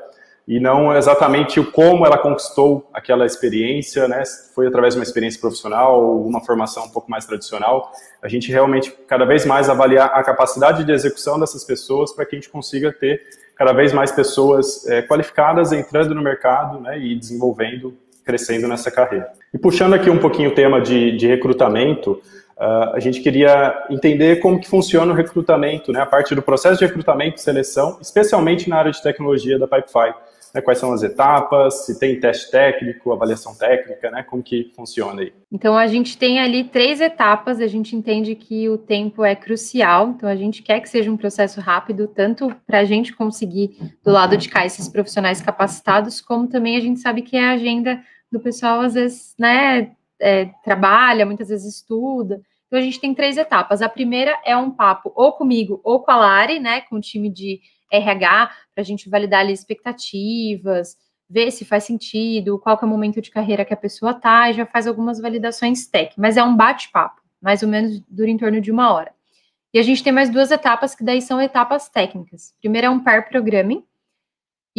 e 0.46 0.58
não 0.58 0.96
exatamente 0.96 1.60
o 1.60 1.70
como 1.70 2.06
ela 2.06 2.16
conquistou 2.16 2.88
aquela 2.94 3.26
experiência, 3.26 4.08
né? 4.08 4.22
Foi 4.54 4.66
através 4.66 4.94
de 4.94 5.00
uma 5.00 5.04
experiência 5.04 5.38
profissional 5.38 6.02
ou 6.02 6.26
uma 6.26 6.42
formação 6.42 6.86
um 6.86 6.88
pouco 6.88 7.10
mais 7.10 7.26
tradicional. 7.26 7.92
A 8.22 8.28
gente 8.28 8.50
realmente 8.50 8.90
cada 9.06 9.26
vez 9.26 9.44
mais 9.44 9.68
avaliar 9.68 10.10
a 10.14 10.22
capacidade 10.22 10.84
de 10.84 10.90
execução 10.90 11.38
dessas 11.38 11.64
pessoas 11.64 12.14
para 12.14 12.24
que 12.24 12.34
a 12.34 12.38
gente 12.38 12.48
consiga 12.48 12.90
ter 12.90 13.20
cada 13.54 13.74
vez 13.74 13.92
mais 13.92 14.10
pessoas 14.10 14.86
é, 14.86 15.02
qualificadas 15.02 15.70
entrando 15.70 16.14
no 16.14 16.22
mercado, 16.22 16.80
né? 16.80 16.98
E 16.98 17.14
desenvolvendo, 17.14 17.94
crescendo 18.28 18.68
nessa 18.68 18.90
carreira. 18.90 19.28
E 19.54 19.58
puxando 19.58 19.94
aqui 19.94 20.10
um 20.10 20.18
pouquinho 20.18 20.50
o 20.50 20.54
tema 20.54 20.82
de, 20.82 21.16
de 21.16 21.26
recrutamento, 21.26 22.20
Uh, 22.60 22.90
a 22.92 22.98
gente 22.98 23.20
queria 23.20 23.86
entender 23.88 24.40
como 24.40 24.58
que 24.58 24.68
funciona 24.68 25.12
o 25.12 25.14
recrutamento, 25.14 25.92
né, 25.92 26.00
a 26.00 26.06
parte 26.06 26.34
do 26.34 26.42
processo 26.42 26.80
de 26.80 26.86
recrutamento 26.86 27.36
e 27.36 27.40
seleção, 27.40 27.98
especialmente 28.00 28.68
na 28.68 28.78
área 28.78 28.90
de 28.90 29.00
tecnologia 29.00 29.56
da 29.56 29.68
Pipefy. 29.68 30.12
né, 30.54 30.60
quais 30.60 30.78
são 30.78 30.92
as 30.92 31.02
etapas, 31.02 31.86
se 31.86 31.98
tem 31.98 32.18
teste 32.18 32.50
técnico, 32.50 33.12
avaliação 33.12 33.54
técnica, 33.54 34.10
né, 34.10 34.22
como 34.22 34.42
que 34.42 34.72
funciona 34.74 35.22
aí? 35.22 35.32
Então, 35.52 35.76
a 35.76 35.86
gente 35.86 36.18
tem 36.18 36.40
ali 36.40 36.64
três 36.64 37.00
etapas, 37.00 37.60
a 37.60 37.66
gente 37.66 37.96
entende 37.96 38.34
que 38.34 38.68
o 38.68 38.76
tempo 38.76 39.24
é 39.24 39.34
crucial, 39.34 40.08
então 40.08 40.28
a 40.28 40.36
gente 40.36 40.62
quer 40.62 40.80
que 40.80 40.88
seja 40.88 41.10
um 41.10 41.16
processo 41.16 41.60
rápido, 41.60 42.06
tanto 42.06 42.54
para 42.66 42.80
a 42.80 42.84
gente 42.84 43.14
conseguir, 43.14 43.76
do 44.04 44.10
lado 44.10 44.36
de 44.36 44.48
cá, 44.48 44.66
esses 44.66 44.88
profissionais 44.88 45.40
capacitados, 45.40 46.20
como 46.20 46.48
também 46.48 46.76
a 46.76 46.80
gente 46.80 47.00
sabe 47.00 47.22
que 47.22 47.36
é 47.36 47.44
a 47.44 47.52
agenda 47.52 48.00
do 48.30 48.40
pessoal, 48.40 48.80
às 48.80 48.94
vezes, 48.94 49.34
né, 49.38 49.92
é, 50.20 50.46
trabalha, 50.64 51.26
muitas 51.26 51.48
vezes 51.48 51.76
estuda, 51.76 52.40
então, 52.68 52.78
a 52.78 52.82
gente 52.82 53.00
tem 53.00 53.14
três 53.14 53.36
etapas. 53.36 53.82
A 53.82 53.88
primeira 53.88 54.38
é 54.44 54.56
um 54.56 54.70
papo 54.70 55.10
ou 55.14 55.32
comigo 55.32 55.80
ou 55.82 56.00
com 56.00 56.10
a 56.10 56.16
Lari, 56.16 56.60
né, 56.60 56.82
com 56.82 56.96
o 56.96 57.00
time 57.00 57.30
de 57.30 57.60
RH, 57.90 58.50
para 58.74 58.82
a 58.82 58.84
gente 58.84 59.08
validar 59.08 59.40
ali 59.40 59.54
expectativas, 59.54 60.96
ver 61.28 61.50
se 61.50 61.64
faz 61.64 61.84
sentido, 61.84 62.58
qual 62.58 62.78
é 62.80 62.84
o 62.84 62.88
momento 62.88 63.20
de 63.22 63.30
carreira 63.30 63.64
que 63.64 63.72
a 63.72 63.76
pessoa 63.76 64.12
está, 64.12 64.50
e 64.50 64.52
já 64.52 64.66
faz 64.66 64.86
algumas 64.86 65.18
validações 65.18 65.86
tech. 65.86 66.14
Mas 66.18 66.36
é 66.36 66.42
um 66.42 66.54
bate-papo, 66.54 67.22
mais 67.40 67.62
ou 67.62 67.68
menos 67.68 68.00
dura 68.08 68.30
em 68.30 68.36
torno 68.36 68.60
de 68.60 68.70
uma 68.70 68.92
hora. 68.92 69.12
E 69.72 69.78
a 69.78 69.82
gente 69.82 70.02
tem 70.02 70.12
mais 70.12 70.28
duas 70.28 70.50
etapas, 70.50 70.94
que 70.94 71.04
daí 71.04 71.22
são 71.22 71.40
etapas 71.40 71.88
técnicas. 71.88 72.54
Primeiro 72.60 72.86
é 72.86 72.90
um 72.90 73.00
pair 73.00 73.28
programming, 73.28 73.82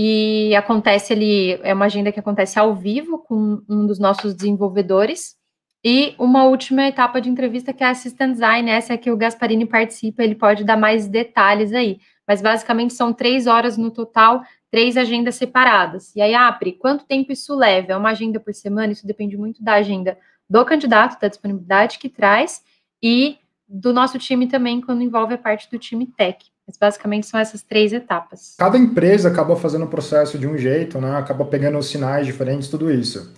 e 0.02 0.56
acontece 0.56 1.12
ali, 1.12 1.60
é 1.62 1.74
uma 1.74 1.84
agenda 1.84 2.10
que 2.10 2.22
acontece 2.22 2.58
ao 2.58 2.74
vivo 2.74 3.18
com 3.18 3.62
um 3.68 3.86
dos 3.86 4.00
nossos 4.00 4.34
desenvolvedores, 4.34 5.36
e 5.84 6.16
uma 6.18 6.46
última 6.46 6.88
etapa 6.88 7.20
de 7.20 7.30
entrevista 7.30 7.74
que 7.74 7.84
é 7.84 7.88
a 7.88 7.90
Assistant 7.90 8.32
Design, 8.32 8.70
essa 8.70 8.94
é 8.94 8.98
que 8.98 9.12
o 9.12 9.18
Gasparini 9.18 9.66
participa, 9.66 10.24
ele 10.24 10.36
pode 10.36 10.64
dar 10.64 10.78
mais 10.78 11.06
detalhes 11.06 11.74
aí. 11.74 12.00
Mas 12.26 12.42
basicamente 12.42 12.94
são 12.94 13.12
três 13.12 13.46
horas 13.46 13.78
no 13.78 13.92
total, 13.92 14.42
três 14.72 14.96
agendas 14.96 15.36
separadas. 15.36 16.16
E 16.16 16.22
aí, 16.22 16.34
Apri, 16.34 16.72
quanto 16.72 17.04
tempo 17.06 17.34
isso 17.34 17.54
leva? 17.54 17.92
É 17.92 17.98
uma 17.98 18.12
agenda 18.12 18.40
por 18.40 18.54
semana? 18.54 18.94
Isso 18.94 19.06
depende 19.06 19.36
muito 19.36 19.62
da 19.62 19.74
agenda 19.74 20.18
do 20.50 20.64
candidato, 20.64 21.20
da 21.20 21.28
disponibilidade 21.28 22.00
que 22.00 22.08
traz 22.08 22.64
e 23.04 23.38
do 23.68 23.92
nosso 23.92 24.18
time 24.18 24.48
também, 24.48 24.80
quando 24.80 25.02
envolve 25.02 25.34
a 25.34 25.38
parte 25.38 25.70
do 25.70 25.78
time 25.78 26.06
tech. 26.06 26.46
Mas 26.70 26.78
basicamente 26.78 27.26
são 27.26 27.40
essas 27.40 27.64
três 27.64 27.92
etapas. 27.92 28.54
Cada 28.60 28.78
empresa 28.78 29.28
acaba 29.28 29.56
fazendo 29.56 29.86
o 29.86 29.88
processo 29.88 30.38
de 30.38 30.48
um 30.48 30.56
jeito, 30.56 31.02
né? 31.02 31.18
Acaba 31.18 31.44
pegando 31.44 31.80
os 31.80 31.90
sinais 31.90 32.28
diferentes, 32.28 32.68
tudo 32.68 32.92
isso. 32.92 33.34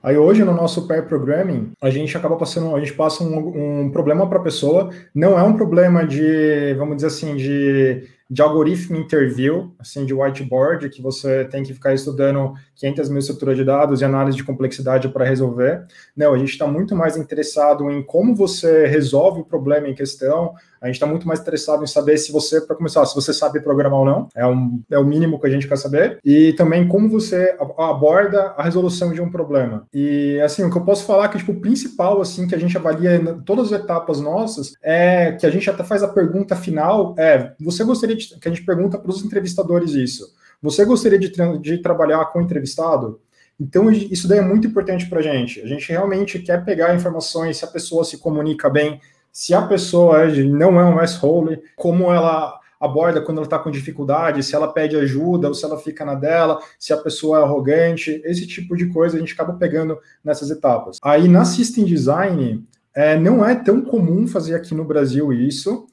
Aí 0.00 0.16
hoje 0.16 0.44
no 0.44 0.54
nosso 0.54 0.86
pair 0.86 1.04
programming, 1.04 1.72
a 1.82 1.90
gente 1.90 2.16
acaba 2.16 2.36
passando, 2.36 2.76
a 2.76 2.78
gente 2.78 2.92
passa 2.92 3.24
um, 3.24 3.86
um 3.86 3.90
problema 3.90 4.28
para 4.28 4.38
a 4.38 4.42
pessoa, 4.42 4.90
não 5.12 5.36
é 5.36 5.42
um 5.42 5.56
problema 5.56 6.06
de, 6.06 6.74
vamos 6.78 6.94
dizer 6.94 7.08
assim, 7.08 7.34
de 7.34 8.04
de 8.28 8.42
algoritmo 8.42 8.96
interview, 8.96 9.74
assim, 9.78 10.04
de 10.04 10.12
whiteboard, 10.12 10.88
que 10.90 11.00
você 11.00 11.44
tem 11.44 11.62
que 11.62 11.72
ficar 11.72 11.94
estudando 11.94 12.54
500 12.74 13.08
mil 13.08 13.18
estruturas 13.18 13.56
de 13.56 13.64
dados 13.64 14.00
e 14.00 14.04
análise 14.04 14.36
de 14.36 14.44
complexidade 14.44 15.08
para 15.08 15.24
resolver. 15.24 15.84
Não, 16.16 16.34
a 16.34 16.38
gente 16.38 16.50
está 16.50 16.66
muito 16.66 16.94
mais 16.94 17.16
interessado 17.16 17.90
em 17.90 18.02
como 18.02 18.34
você 18.34 18.86
resolve 18.86 19.40
o 19.40 19.44
problema 19.44 19.88
em 19.88 19.94
questão, 19.94 20.54
a 20.80 20.86
gente 20.86 20.96
está 20.96 21.06
muito 21.06 21.26
mais 21.26 21.40
interessado 21.40 21.82
em 21.82 21.86
saber 21.86 22.18
se 22.18 22.30
você, 22.30 22.60
para 22.60 22.76
começar, 22.76 23.04
se 23.06 23.14
você 23.14 23.32
sabe 23.32 23.60
programar 23.60 24.00
ou 24.00 24.06
não, 24.06 24.28
é, 24.34 24.46
um, 24.46 24.82
é 24.90 24.98
o 24.98 25.04
mínimo 25.04 25.40
que 25.40 25.46
a 25.46 25.50
gente 25.50 25.66
quer 25.66 25.76
saber, 25.76 26.18
e 26.24 26.52
também 26.52 26.86
como 26.86 27.08
você 27.08 27.56
aborda 27.78 28.54
a 28.56 28.62
resolução 28.62 29.12
de 29.12 29.20
um 29.20 29.30
problema. 29.30 29.86
E, 29.92 30.40
assim, 30.40 30.64
o 30.64 30.70
que 30.70 30.76
eu 30.76 30.84
posso 30.84 31.04
falar 31.04 31.28
que, 31.28 31.38
tipo, 31.38 31.52
o 31.52 31.60
principal, 31.60 32.20
assim, 32.20 32.46
que 32.46 32.54
a 32.54 32.58
gente 32.58 32.76
avalia 32.76 33.16
em 33.16 33.40
todas 33.40 33.72
as 33.72 33.80
etapas 33.80 34.20
nossas, 34.20 34.74
é 34.82 35.32
que 35.32 35.46
a 35.46 35.50
gente 35.50 35.68
até 35.68 35.82
faz 35.82 36.02
a 36.02 36.08
pergunta 36.08 36.54
final, 36.54 37.14
é, 37.18 37.52
você 37.60 37.82
gostaria 37.84 38.15
de, 38.16 38.38
que 38.38 38.48
a 38.48 38.52
gente 38.52 38.64
pergunta 38.64 38.98
para 38.98 39.10
os 39.10 39.24
entrevistadores 39.24 39.92
isso. 39.92 40.34
Você 40.62 40.84
gostaria 40.84 41.18
de, 41.18 41.30
de 41.60 41.78
trabalhar 41.78 42.24
com 42.26 42.38
o 42.38 42.42
entrevistado? 42.42 43.20
Então, 43.58 43.90
isso 43.90 44.28
daí 44.28 44.38
é 44.38 44.42
muito 44.42 44.66
importante 44.66 45.08
para 45.08 45.20
a 45.20 45.22
gente. 45.22 45.60
A 45.60 45.66
gente 45.66 45.88
realmente 45.90 46.38
quer 46.38 46.64
pegar 46.64 46.94
informações, 46.94 47.56
se 47.56 47.64
a 47.64 47.68
pessoa 47.68 48.04
se 48.04 48.18
comunica 48.18 48.68
bem, 48.68 49.00
se 49.32 49.54
a 49.54 49.62
pessoa 49.62 50.26
não 50.26 50.80
é 50.80 50.84
um 50.84 50.98
asshole, 50.98 51.60
como 51.74 52.12
ela 52.12 52.58
aborda 52.80 53.20
quando 53.20 53.38
ela 53.38 53.46
está 53.46 53.58
com 53.58 53.70
dificuldade, 53.70 54.42
se 54.42 54.54
ela 54.54 54.72
pede 54.72 54.96
ajuda 54.96 55.48
ou 55.48 55.54
se 55.54 55.64
ela 55.64 55.78
fica 55.78 56.04
na 56.04 56.14
dela, 56.14 56.60
se 56.78 56.92
a 56.92 56.96
pessoa 56.96 57.38
é 57.38 57.42
arrogante, 57.42 58.20
esse 58.24 58.46
tipo 58.46 58.76
de 58.76 58.86
coisa 58.86 59.16
a 59.16 59.20
gente 59.20 59.32
acaba 59.32 59.54
pegando 59.54 59.98
nessas 60.22 60.50
etapas. 60.50 60.98
Aí 61.02 61.26
na 61.28 61.44
System 61.44 61.84
Design, 61.84 62.64
é, 62.94 63.18
não 63.18 63.44
é 63.44 63.54
tão 63.54 63.82
comum 63.82 64.26
fazer 64.26 64.54
aqui 64.54 64.74
no 64.74 64.84
Brasil 64.84 65.32
isso, 65.32 65.86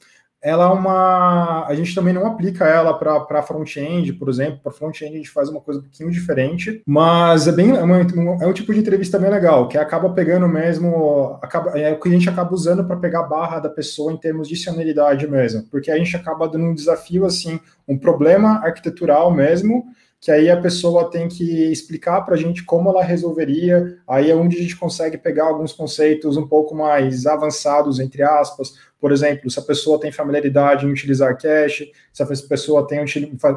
ela 0.43 0.65
é 0.65 0.67
uma. 0.67 1.65
A 1.65 1.73
gente 1.73 1.95
também 1.95 2.13
não 2.13 2.27
aplica 2.27 2.67
ela 2.67 2.93
para 2.93 3.41
front-end, 3.41 4.11
por 4.13 4.27
exemplo. 4.27 4.59
Para 4.61 4.73
front-end 4.73 5.13
a 5.13 5.17
gente 5.17 5.29
faz 5.29 5.47
uma 5.47 5.61
coisa 5.61 5.79
um 5.79 5.83
pouquinho 5.83 6.11
diferente, 6.11 6.83
mas 6.85 7.47
é 7.47 7.51
bem 7.53 7.71
é, 7.71 7.81
uma, 7.81 7.99
é, 8.41 8.45
um 8.45 8.53
tipo 8.53 8.73
de 8.73 8.79
entrevista 8.81 9.17
bem 9.17 9.29
legal, 9.29 9.69
que 9.69 9.77
acaba 9.77 10.09
pegando 10.09 10.47
mesmo. 10.47 11.39
Acaba, 11.41 11.79
é 11.79 11.93
o 11.93 11.99
que 11.99 12.09
a 12.09 12.11
gente 12.11 12.29
acaba 12.29 12.53
usando 12.53 12.83
para 12.83 12.97
pegar 12.97 13.21
a 13.21 13.27
barra 13.27 13.59
da 13.59 13.69
pessoa 13.69 14.11
em 14.11 14.17
termos 14.17 14.49
de 14.49 14.57
senioridade 14.57 15.25
mesmo, 15.27 15.63
porque 15.71 15.89
a 15.89 15.97
gente 15.97 16.15
acaba 16.15 16.47
dando 16.47 16.65
um 16.65 16.75
desafio, 16.75 17.25
assim, 17.25 17.57
um 17.87 17.97
problema 17.97 18.59
arquitetural 18.65 19.31
mesmo 19.31 19.85
que 20.23 20.31
aí 20.31 20.49
a 20.49 20.55
pessoa 20.55 21.11
tem 21.11 21.27
que 21.27 21.69
explicar 21.69 22.21
para 22.21 22.35
a 22.35 22.37
gente 22.37 22.63
como 22.63 22.89
ela 22.89 23.03
resolveria. 23.03 23.97
Aí 24.07 24.31
é 24.31 24.35
onde 24.35 24.55
a 24.55 24.61
gente 24.61 24.77
consegue 24.77 25.17
pegar 25.17 25.47
alguns 25.47 25.73
conceitos 25.73 26.37
um 26.37 26.47
pouco 26.47 26.73
mais 26.73 27.25
avançados, 27.25 27.99
entre 27.99 28.23
aspas. 28.23 28.71
Por 29.03 29.11
exemplo, 29.11 29.51
se 29.51 29.59
a 29.59 29.61
pessoa 29.61 29.99
tem 29.99 30.13
familiaridade 30.13 30.85
em 30.85 30.89
utilizar 30.89 31.37
cache, 31.37 31.91
se 32.13 32.23
a 32.23 32.25
pessoa 32.25 32.87
tem 32.87 33.03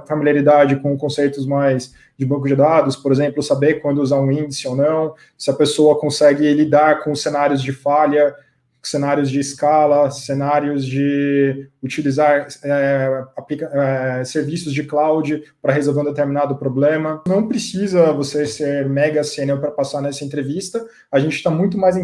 familiaridade 0.04 0.74
com 0.80 0.98
conceitos 0.98 1.46
mais 1.46 1.94
de 2.18 2.26
banco 2.26 2.48
de 2.48 2.56
dados, 2.56 2.96
por 2.96 3.12
exemplo, 3.12 3.40
saber 3.40 3.74
quando 3.74 4.02
usar 4.02 4.18
um 4.18 4.32
índice 4.32 4.66
ou 4.66 4.74
não, 4.74 5.14
se 5.38 5.48
a 5.48 5.54
pessoa 5.54 6.00
consegue 6.00 6.52
lidar 6.52 7.04
com 7.04 7.14
cenários 7.14 7.62
de 7.62 7.70
falha, 7.70 8.34
cenários 8.82 9.30
de 9.30 9.38
escala, 9.38 10.10
cenários 10.10 10.84
de 10.84 11.70
utilizar 11.86 12.46
é, 12.62 13.24
aplica, 13.36 13.66
é, 13.72 14.24
serviços 14.24 14.72
de 14.72 14.82
cloud 14.82 15.42
para 15.62 15.72
resolver 15.72 16.00
um 16.00 16.04
determinado 16.04 16.56
problema. 16.56 17.22
Não 17.26 17.48
precisa 17.48 18.12
você 18.12 18.46
ser 18.46 18.88
mega 18.88 19.24
sênior 19.24 19.58
para 19.58 19.70
passar 19.70 20.00
nessa 20.00 20.24
entrevista. 20.24 20.84
A 21.10 21.18
gente 21.18 21.36
está 21.36 21.50
muito 21.50 21.78
mais 21.78 21.96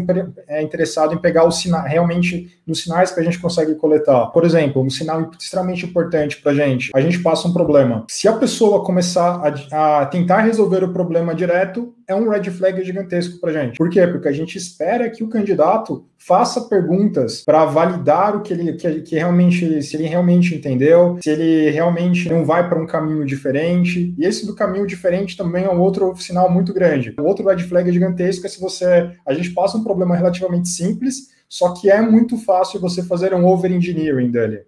é, 0.47 0.61
interessado 0.61 1.13
em 1.13 1.17
pegar 1.17 1.45
os 1.45 1.59
sinais, 1.59 1.91
realmente 1.91 2.61
nos 2.65 2.81
sinais 2.81 3.11
que 3.11 3.19
a 3.19 3.23
gente 3.23 3.39
consegue 3.39 3.75
coletar. 3.75 4.27
Por 4.27 4.45
exemplo, 4.45 4.81
um 4.81 4.89
sinal 4.89 5.29
extremamente 5.39 5.85
importante 5.85 6.41
para 6.41 6.51
a 6.51 6.55
gente. 6.55 6.91
A 6.95 7.01
gente 7.01 7.19
passa 7.19 7.47
um 7.47 7.53
problema. 7.53 8.05
Se 8.09 8.27
a 8.27 8.33
pessoa 8.33 8.83
começar 8.83 9.41
a, 9.71 10.01
a 10.01 10.05
tentar 10.05 10.41
resolver 10.41 10.83
o 10.83 10.93
problema 10.93 11.35
direto, 11.35 11.93
é 12.07 12.15
um 12.15 12.29
red 12.29 12.43
flag 12.51 12.83
gigantesco 12.83 13.39
para 13.39 13.51
a 13.51 13.53
gente. 13.53 13.77
Por 13.77 13.89
quê? 13.89 14.05
Porque 14.07 14.27
a 14.27 14.31
gente 14.31 14.57
espera 14.57 15.09
que 15.09 15.23
o 15.23 15.29
candidato 15.29 16.05
faça 16.17 16.61
perguntas 16.61 17.41
para 17.41 17.65
validar 17.65 18.35
o 18.35 18.41
que 18.41 18.53
ele 18.53 18.73
que, 18.73 19.01
que 19.01 19.15
realmente 19.15 19.72
se 19.81 19.95
ele 19.95 20.07
realmente 20.07 20.55
entendeu, 20.55 21.17
se 21.23 21.29
ele 21.29 21.69
realmente 21.69 22.29
não 22.29 22.45
vai 22.45 22.67
para 22.67 22.81
um 22.81 22.85
caminho 22.85 23.25
diferente. 23.25 24.13
E 24.17 24.25
esse 24.25 24.45
do 24.45 24.55
caminho 24.55 24.85
diferente 24.85 25.37
também 25.37 25.65
é 25.65 25.69
um 25.69 25.81
outro 25.81 26.15
sinal 26.15 26.51
muito 26.51 26.73
grande. 26.73 27.13
O 27.19 27.23
outro 27.23 27.47
red 27.47 27.63
flag 27.63 27.89
é 27.89 27.93
gigantesco 27.93 28.45
é 28.45 28.49
se 28.49 28.59
você. 28.59 29.11
A 29.25 29.33
gente 29.33 29.51
passa 29.51 29.77
um 29.77 29.83
problema 29.83 30.15
relativamente 30.15 30.69
simples, 30.69 31.29
só 31.47 31.73
que 31.73 31.89
é 31.89 32.01
muito 32.01 32.37
fácil 32.37 32.79
você 32.79 33.03
fazer 33.03 33.33
um 33.33 33.45
over-engineering 33.45 34.31
dele. 34.31 34.63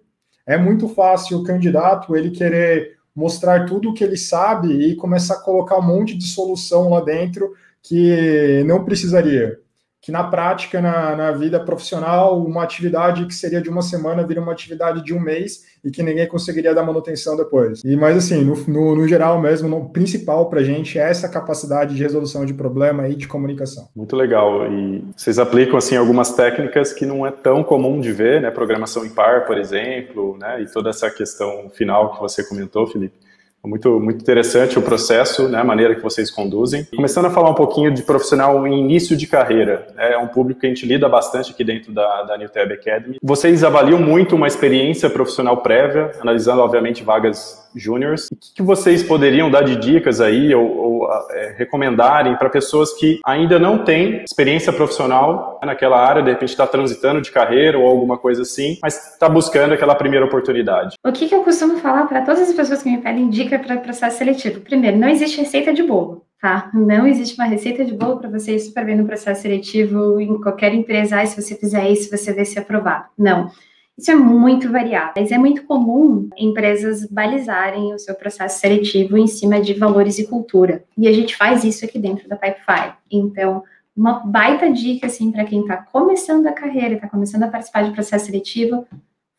É 0.46 0.56
muito 0.56 0.88
fácil 0.88 1.38
o 1.38 1.44
candidato 1.44 2.16
ele 2.16 2.30
querer 2.30 2.96
mostrar 3.14 3.66
tudo 3.66 3.90
o 3.90 3.94
que 3.94 4.04
ele 4.04 4.16
sabe 4.16 4.68
e 4.68 4.94
começar 4.94 5.34
a 5.34 5.40
colocar 5.40 5.78
um 5.78 5.82
monte 5.82 6.16
de 6.16 6.24
solução 6.24 6.90
lá 6.90 7.00
dentro 7.00 7.52
que 7.82 8.62
não 8.66 8.84
precisaria 8.84 9.58
que 10.00 10.12
na 10.12 10.22
prática, 10.24 10.80
na, 10.80 11.16
na 11.16 11.32
vida 11.32 11.58
profissional, 11.58 12.40
uma 12.44 12.62
atividade 12.62 13.26
que 13.26 13.34
seria 13.34 13.60
de 13.60 13.68
uma 13.68 13.82
semana 13.82 14.26
vira 14.26 14.40
uma 14.40 14.52
atividade 14.52 15.02
de 15.02 15.12
um 15.12 15.20
mês 15.20 15.64
e 15.84 15.90
que 15.90 16.02
ninguém 16.02 16.28
conseguiria 16.28 16.74
dar 16.74 16.84
manutenção 16.84 17.36
depois. 17.36 17.82
E 17.84 17.96
Mas 17.96 18.16
assim, 18.16 18.44
no, 18.44 18.54
no, 18.68 18.94
no 18.94 19.08
geral 19.08 19.40
mesmo, 19.40 19.76
o 19.76 19.88
principal 19.90 20.48
para 20.48 20.60
a 20.60 20.64
gente 20.64 20.98
é 20.98 21.10
essa 21.10 21.28
capacidade 21.28 21.94
de 21.94 22.02
resolução 22.02 22.44
de 22.44 22.54
problema 22.54 23.08
e 23.08 23.16
de 23.16 23.26
comunicação. 23.26 23.88
Muito 23.96 24.14
legal. 24.14 24.70
E 24.70 25.04
vocês 25.16 25.38
aplicam 25.38 25.76
assim 25.76 25.96
algumas 25.96 26.32
técnicas 26.34 26.92
que 26.92 27.04
não 27.04 27.26
é 27.26 27.30
tão 27.30 27.64
comum 27.64 28.00
de 28.00 28.12
ver, 28.12 28.40
né? 28.40 28.50
Programação 28.50 29.04
em 29.04 29.10
par, 29.10 29.44
por 29.44 29.58
exemplo, 29.58 30.36
né? 30.38 30.62
E 30.62 30.66
toda 30.66 30.90
essa 30.90 31.10
questão 31.10 31.68
final 31.70 32.14
que 32.14 32.20
você 32.20 32.44
comentou, 32.44 32.86
Felipe. 32.86 33.25
Muito, 33.66 33.98
muito 33.98 34.22
interessante 34.22 34.78
o 34.78 34.82
processo, 34.82 35.48
né, 35.48 35.58
a 35.58 35.64
maneira 35.64 35.94
que 35.94 36.02
vocês 36.02 36.30
conduzem. 36.30 36.86
Começando 36.94 37.26
a 37.26 37.30
falar 37.30 37.50
um 37.50 37.54
pouquinho 37.54 37.92
de 37.92 38.02
profissional 38.02 38.66
em 38.66 38.78
início 38.78 39.16
de 39.16 39.26
carreira, 39.26 39.88
né, 39.96 40.12
é 40.12 40.18
um 40.18 40.28
público 40.28 40.60
que 40.60 40.66
a 40.66 40.68
gente 40.68 40.86
lida 40.86 41.08
bastante 41.08 41.50
aqui 41.50 41.64
dentro 41.64 41.92
da, 41.92 42.22
da 42.22 42.38
Tab 42.48 42.72
Academy. 42.72 43.16
Vocês 43.22 43.64
avaliam 43.64 43.98
muito 43.98 44.36
uma 44.36 44.46
experiência 44.46 45.10
profissional 45.10 45.58
prévia, 45.58 46.12
analisando, 46.20 46.60
obviamente, 46.60 47.02
vagas 47.02 47.65
júniores. 47.76 48.26
O 48.32 48.36
que, 48.54 48.62
vocês 48.62 49.02
poderiam 49.02 49.50
dar 49.50 49.62
de 49.62 49.76
dicas 49.76 50.20
aí 50.20 50.54
ou, 50.54 50.76
ou 50.76 51.08
é, 51.30 51.54
recomendarem 51.56 52.36
para 52.36 52.48
pessoas 52.48 52.92
que 52.94 53.20
ainda 53.24 53.58
não 53.58 53.84
têm 53.84 54.24
experiência 54.24 54.72
profissional 54.72 55.60
naquela 55.62 55.98
área, 55.98 56.22
de 56.22 56.30
repente 56.30 56.50
está 56.50 56.66
transitando 56.66 57.20
de 57.20 57.30
carreira 57.30 57.78
ou 57.78 57.86
alguma 57.86 58.16
coisa 58.16 58.42
assim, 58.42 58.78
mas 58.82 59.12
está 59.12 59.28
buscando 59.28 59.74
aquela 59.74 59.94
primeira 59.94 60.24
oportunidade? 60.24 60.96
O 61.04 61.12
que, 61.12 61.28
que 61.28 61.34
eu 61.34 61.42
costumo 61.42 61.78
falar 61.78 62.06
para 62.06 62.22
todas 62.22 62.48
as 62.48 62.54
pessoas 62.54 62.82
que 62.82 62.90
me 62.90 62.98
pedem 62.98 63.28
dica 63.28 63.58
para 63.58 63.76
processo 63.78 64.18
seletivo? 64.18 64.60
Primeiro, 64.60 64.96
não 64.96 65.08
existe 65.08 65.40
receita 65.40 65.72
de 65.72 65.82
bolo 65.82 66.26
tá? 66.40 66.70
Não 66.72 67.06
existe 67.06 67.34
uma 67.34 67.48
receita 67.48 67.84
de 67.84 67.94
bolo 67.94 68.18
para 68.18 68.30
você 68.30 68.54
ir 68.54 68.60
super 68.60 68.84
bem 68.84 68.96
no 68.96 69.06
processo 69.06 69.42
seletivo 69.42 70.20
em 70.20 70.40
qualquer 70.40 70.74
empresa. 70.74 71.20
Ah, 71.20 71.26
se 71.26 71.40
você 71.40 71.54
fizer 71.56 71.88
isso, 71.90 72.10
você 72.10 72.32
vai 72.32 72.44
ser 72.44 72.60
aprovado. 72.60 73.06
Não. 73.18 73.50
Isso 73.98 74.10
é 74.10 74.14
muito 74.14 74.70
variável, 74.70 75.14
mas 75.16 75.32
é 75.32 75.38
muito 75.38 75.64
comum 75.64 76.28
empresas 76.36 77.06
balizarem 77.06 77.94
o 77.94 77.98
seu 77.98 78.14
processo 78.14 78.60
seletivo 78.60 79.16
em 79.16 79.26
cima 79.26 79.58
de 79.58 79.72
valores 79.72 80.18
e 80.18 80.26
cultura. 80.26 80.84
E 80.98 81.08
a 81.08 81.12
gente 81.12 81.34
faz 81.34 81.64
isso 81.64 81.84
aqui 81.84 81.98
dentro 81.98 82.28
da 82.28 82.36
Pipefy. 82.36 82.92
Então, 83.10 83.62
uma 83.96 84.20
baita 84.20 84.70
dica 84.70 85.06
assim 85.06 85.32
para 85.32 85.46
quem 85.46 85.62
está 85.62 85.78
começando 85.78 86.46
a 86.46 86.52
carreira, 86.52 86.96
está 86.96 87.08
começando 87.08 87.44
a 87.44 87.48
participar 87.48 87.84
de 87.84 87.92
processo 87.92 88.26
seletivo, 88.26 88.86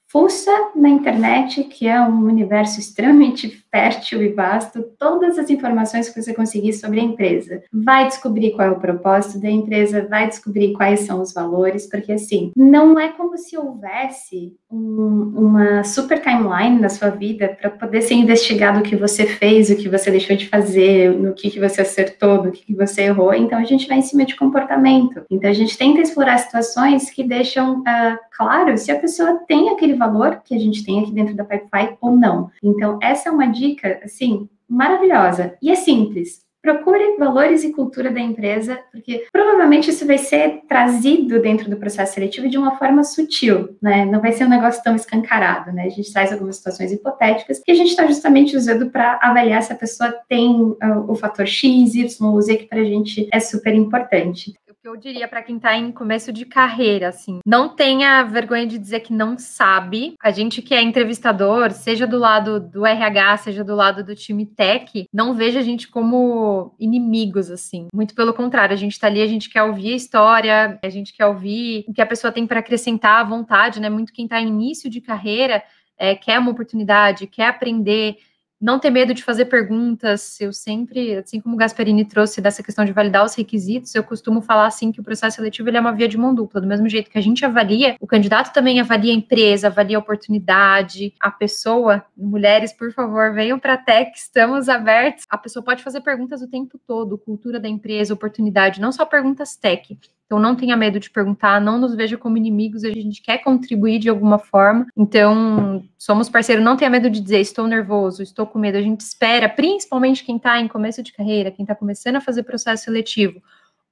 fuça 0.10 0.52
na 0.76 0.90
internet, 0.90 1.64
que 1.66 1.88
é 1.88 2.00
um 2.02 2.26
universo 2.26 2.80
extremamente 2.80 3.50
fértil 3.70 4.22
e 4.24 4.30
vasto, 4.30 4.84
todas 4.98 5.38
as 5.38 5.50
informações 5.50 6.10
que 6.10 6.22
você 6.22 6.34
conseguir 6.34 6.74
sobre 6.74 7.00
a 7.00 7.04
empresa. 7.04 7.62
Vai 7.72 8.08
descobrir 8.08 8.52
qual 8.52 8.68
é 8.68 8.72
o 8.72 8.80
propósito 8.80 9.40
da 9.40 9.50
empresa, 9.50 10.08
vai 10.10 10.28
descobrir 10.28 10.74
quais 10.74 11.02
são 11.02 11.22
os 11.22 11.34
valores, 11.34 11.88
porque 11.90 12.14
assim, 12.14 12.52
não 12.56 13.00
é 13.00 13.10
como 13.10 13.38
se 13.38 13.58
houvesse 13.58 14.56
um, 14.72 15.34
uma 15.36 15.84
super 15.84 16.22
timeline 16.22 16.80
na 16.80 16.90
sua 16.90 17.10
vida 17.10 17.56
para 17.60 17.70
poder 17.70 18.02
ser 18.02 18.16
investigado 18.16 18.80
o 18.80 18.84
que 18.84 18.96
você 18.96 19.26
fez, 19.26 19.70
o 19.70 19.76
que 19.76 19.90
você 19.90 20.10
deixou 20.10 20.36
de 20.36 20.48
fazer, 20.48 21.14
no 21.14 21.34
que, 21.34 21.50
que 21.50 21.60
você 21.60 21.82
acertou, 21.82 22.44
no 22.44 22.52
que, 22.52 22.66
que 22.66 22.76
você 22.76 23.04
errou. 23.04 23.34
Então 23.34 23.60
a 23.60 23.66
gente 23.66 23.88
vai 23.88 23.98
em 23.98 24.02
cima 24.02 24.26
de 24.26 24.36
comportamento. 24.36 25.24
Então 25.30 25.50
a 25.50 25.54
gente 25.54 25.78
tenta 25.78 26.02
explorar 26.02 26.38
situações 26.38 27.10
que 27.10 27.24
deixam 27.24 27.80
uh, 27.80 28.18
claro 28.36 28.78
se 28.78 28.92
a 28.92 29.00
pessoa 29.00 29.42
tem 29.48 29.70
aquele 29.70 29.97
valor 29.98 30.42
que 30.44 30.56
a 30.56 30.60
gente 30.60 30.86
tem 30.86 31.02
aqui 31.02 31.12
dentro 31.12 31.36
da 31.36 31.44
Pipefy 31.44 31.98
ou 32.00 32.16
não. 32.16 32.50
Então 32.64 33.00
essa 33.02 33.30
é 33.30 33.32
uma 33.32 33.48
dica, 33.48 34.00
assim, 34.04 34.48
maravilhosa. 34.70 35.56
E 35.62 35.72
é 35.72 35.76
simples 35.76 36.48
procure 36.68 37.18
valores 37.18 37.64
e 37.64 37.72
cultura 37.72 38.12
da 38.12 38.20
empresa, 38.20 38.78
porque 38.92 39.26
provavelmente 39.32 39.90
isso 39.90 40.06
vai 40.06 40.18
ser 40.18 40.64
trazido 40.68 41.42
dentro 41.42 41.70
do 41.70 41.78
processo 41.78 42.16
seletivo 42.16 42.50
de 42.50 42.58
uma 42.58 42.78
forma 42.78 43.06
sutil, 43.06 43.78
né? 43.82 44.04
Não 44.04 44.20
vai 44.20 44.34
ser 44.34 44.44
um 44.44 44.50
negócio 44.50 44.84
tão 44.84 44.94
escancarado, 44.94 45.72
né? 45.72 45.84
A 45.84 45.90
gente 45.90 46.12
traz 46.12 46.34
algumas 46.34 46.58
situações 46.58 46.92
hipotéticas 46.92 47.60
que 47.60 47.72
a 47.72 47.76
gente 47.76 47.92
está 47.92 48.06
justamente 48.06 48.58
usando 48.58 48.90
para 48.90 49.18
avaliar 49.22 49.64
se 49.64 49.72
a 49.72 49.78
pessoa 49.78 50.14
tem 50.28 50.62
uh, 50.62 50.76
o 51.08 51.16
fator 51.16 51.48
X, 51.48 51.96
Y 51.96 52.42
Z, 52.42 52.58
que 52.58 52.66
para 52.66 52.82
a 52.82 52.86
gente 52.86 53.30
é 53.32 53.40
super 53.40 53.74
importante 53.74 54.54
eu 54.88 54.96
diria 54.96 55.28
para 55.28 55.44
quem 55.44 55.58
está 55.58 55.76
em 55.76 55.92
começo 55.92 56.32
de 56.32 56.46
carreira, 56.46 57.10
assim, 57.10 57.40
não 57.46 57.76
tenha 57.76 58.24
vergonha 58.24 58.66
de 58.66 58.80
dizer 58.80 59.02
que 59.02 59.12
não 59.12 59.38
sabe. 59.38 60.16
A 60.24 60.32
gente 60.32 60.62
que 60.62 60.74
é 60.74 60.82
entrevistador, 60.82 61.72
seja 61.72 62.08
do 62.08 62.18
lado 62.18 62.60
do 62.60 62.86
RH, 62.86 63.38
seja 63.38 63.64
do 63.64 63.76
lado 63.76 64.04
do 64.04 64.16
time 64.16 64.46
tech, 64.46 65.08
não 65.14 65.34
veja 65.34 65.60
a 65.60 65.64
gente 65.64 65.90
como 65.90 66.74
inimigos, 66.80 67.52
assim. 67.52 67.88
Muito 67.94 68.16
pelo 68.16 68.34
contrário, 68.34 68.74
a 68.74 68.78
gente 68.78 68.94
está 68.94 69.08
ali, 69.08 69.22
a 69.22 69.28
gente 69.28 69.50
quer 69.50 69.64
ouvir 69.64 69.94
a 69.94 69.98
história, 69.98 70.80
a 70.82 70.90
gente 70.90 71.14
quer 71.14 71.26
ouvir 71.26 71.84
o 71.88 71.94
que 71.94 72.02
a 72.02 72.06
pessoa 72.06 72.32
tem 72.32 72.48
para 72.48 72.60
acrescentar 72.60 73.20
à 73.20 73.24
vontade, 73.24 73.82
né? 73.82 73.90
Muito 73.90 74.14
quem 74.14 74.26
está 74.26 74.40
em 74.40 74.48
início 74.48 74.90
de 74.90 75.02
carreira 75.02 75.64
é, 75.98 76.16
quer 76.16 76.40
uma 76.40 76.52
oportunidade, 76.52 77.28
quer 77.28 77.48
aprender, 77.48 78.18
não 78.60 78.80
ter 78.80 78.90
medo 78.90 79.14
de 79.14 79.24
fazer 79.24 79.46
perguntas. 79.46 80.40
Eu 80.42 80.52
sempre, 80.52 81.16
assim 81.16 81.40
como 81.40 81.56
o 81.56 81.58
Gasperini 81.58 82.06
trouxe 82.06 82.42
dessa 82.42 82.64
questão 82.64 82.84
de 82.84 82.92
validar 82.92 83.24
os 83.24 83.36
requisitos, 83.36 83.94
eu 83.94 84.04
costumo 84.04 84.42
falar 84.42 84.68
assim 84.68 84.92
que 84.92 85.00
o 85.00 85.04
processo 85.04 85.38
seletivo 85.38 85.70
ele 85.70 85.78
é 85.78 85.80
uma 85.80 85.94
via 85.94 86.08
de 86.08 86.18
mão 86.18 86.34
dupla. 86.34 86.60
Do 86.60 86.68
mesmo 86.68 86.90
jeito 86.90 87.10
que 87.10 87.18
a 87.18 87.22
gente 87.22 87.46
avalia, 87.46 87.96
o 88.00 88.08
candidato 88.08 88.54
também 88.54 88.80
avalia 88.80 89.12
a 89.12 89.16
empresa, 89.16 89.68
avalia 89.68 89.98
a 89.98 90.00
oportunidade, 90.00 91.14
a 91.20 91.30
pessoa. 91.30 92.04
Mulheres, 92.16 92.74
por 92.74 92.92
favor, 92.92 93.34
venham 93.34 93.60
para 93.60 93.74
a 93.74 93.78
Tech, 93.78 94.12
estamos 94.16 94.68
abertos. 94.70 95.26
A 95.30 95.38
pessoa 95.38 95.64
pode 95.64 95.84
fazer 95.84 96.02
perguntas 96.02 96.42
o 96.42 96.48
tempo 96.48 96.80
todo, 96.86 97.18
cultura 97.18 97.60
da 97.60 97.70
empresa, 97.70 98.14
oportunidade, 98.14 98.82
não 98.82 98.92
só 98.92 99.06
perguntas 99.06 99.56
tech. 99.56 99.98
Então, 100.28 100.40
não 100.40 100.58
tenha 100.58 100.76
medo 100.76 101.00
de 101.00 101.10
perguntar, 101.10 101.62
não 101.62 101.80
nos 101.80 101.96
veja 101.96 102.18
como 102.18 102.36
inimigos, 102.36 102.84
a 102.84 102.92
gente 102.92 103.22
quer 103.22 103.38
contribuir 103.38 103.98
de 103.98 104.10
alguma 104.10 104.38
forma. 104.38 104.86
Então, 104.96 105.82
somos 105.98 106.28
parceiros, 106.28 106.64
não 106.64 106.76
tenha 106.76 106.92
medo 106.92 107.10
de 107.10 107.22
dizer 107.22 107.40
estou 107.40 107.66
nervoso, 107.66 108.22
estou 108.22 108.46
com 108.46 108.60
medo. 108.60 108.78
A 108.78 108.82
gente 108.82 109.00
espera, 109.00 109.48
principalmente 109.48 110.26
quem 110.26 110.36
está 110.36 110.60
em 110.60 110.68
começo 110.68 111.02
de 111.02 111.14
carreira, 111.14 111.50
quem 111.50 111.64
está 111.64 111.74
começando 111.74 112.18
a 112.18 112.22
fazer 112.22 112.44
processo 112.44 112.84
seletivo, 112.84 113.42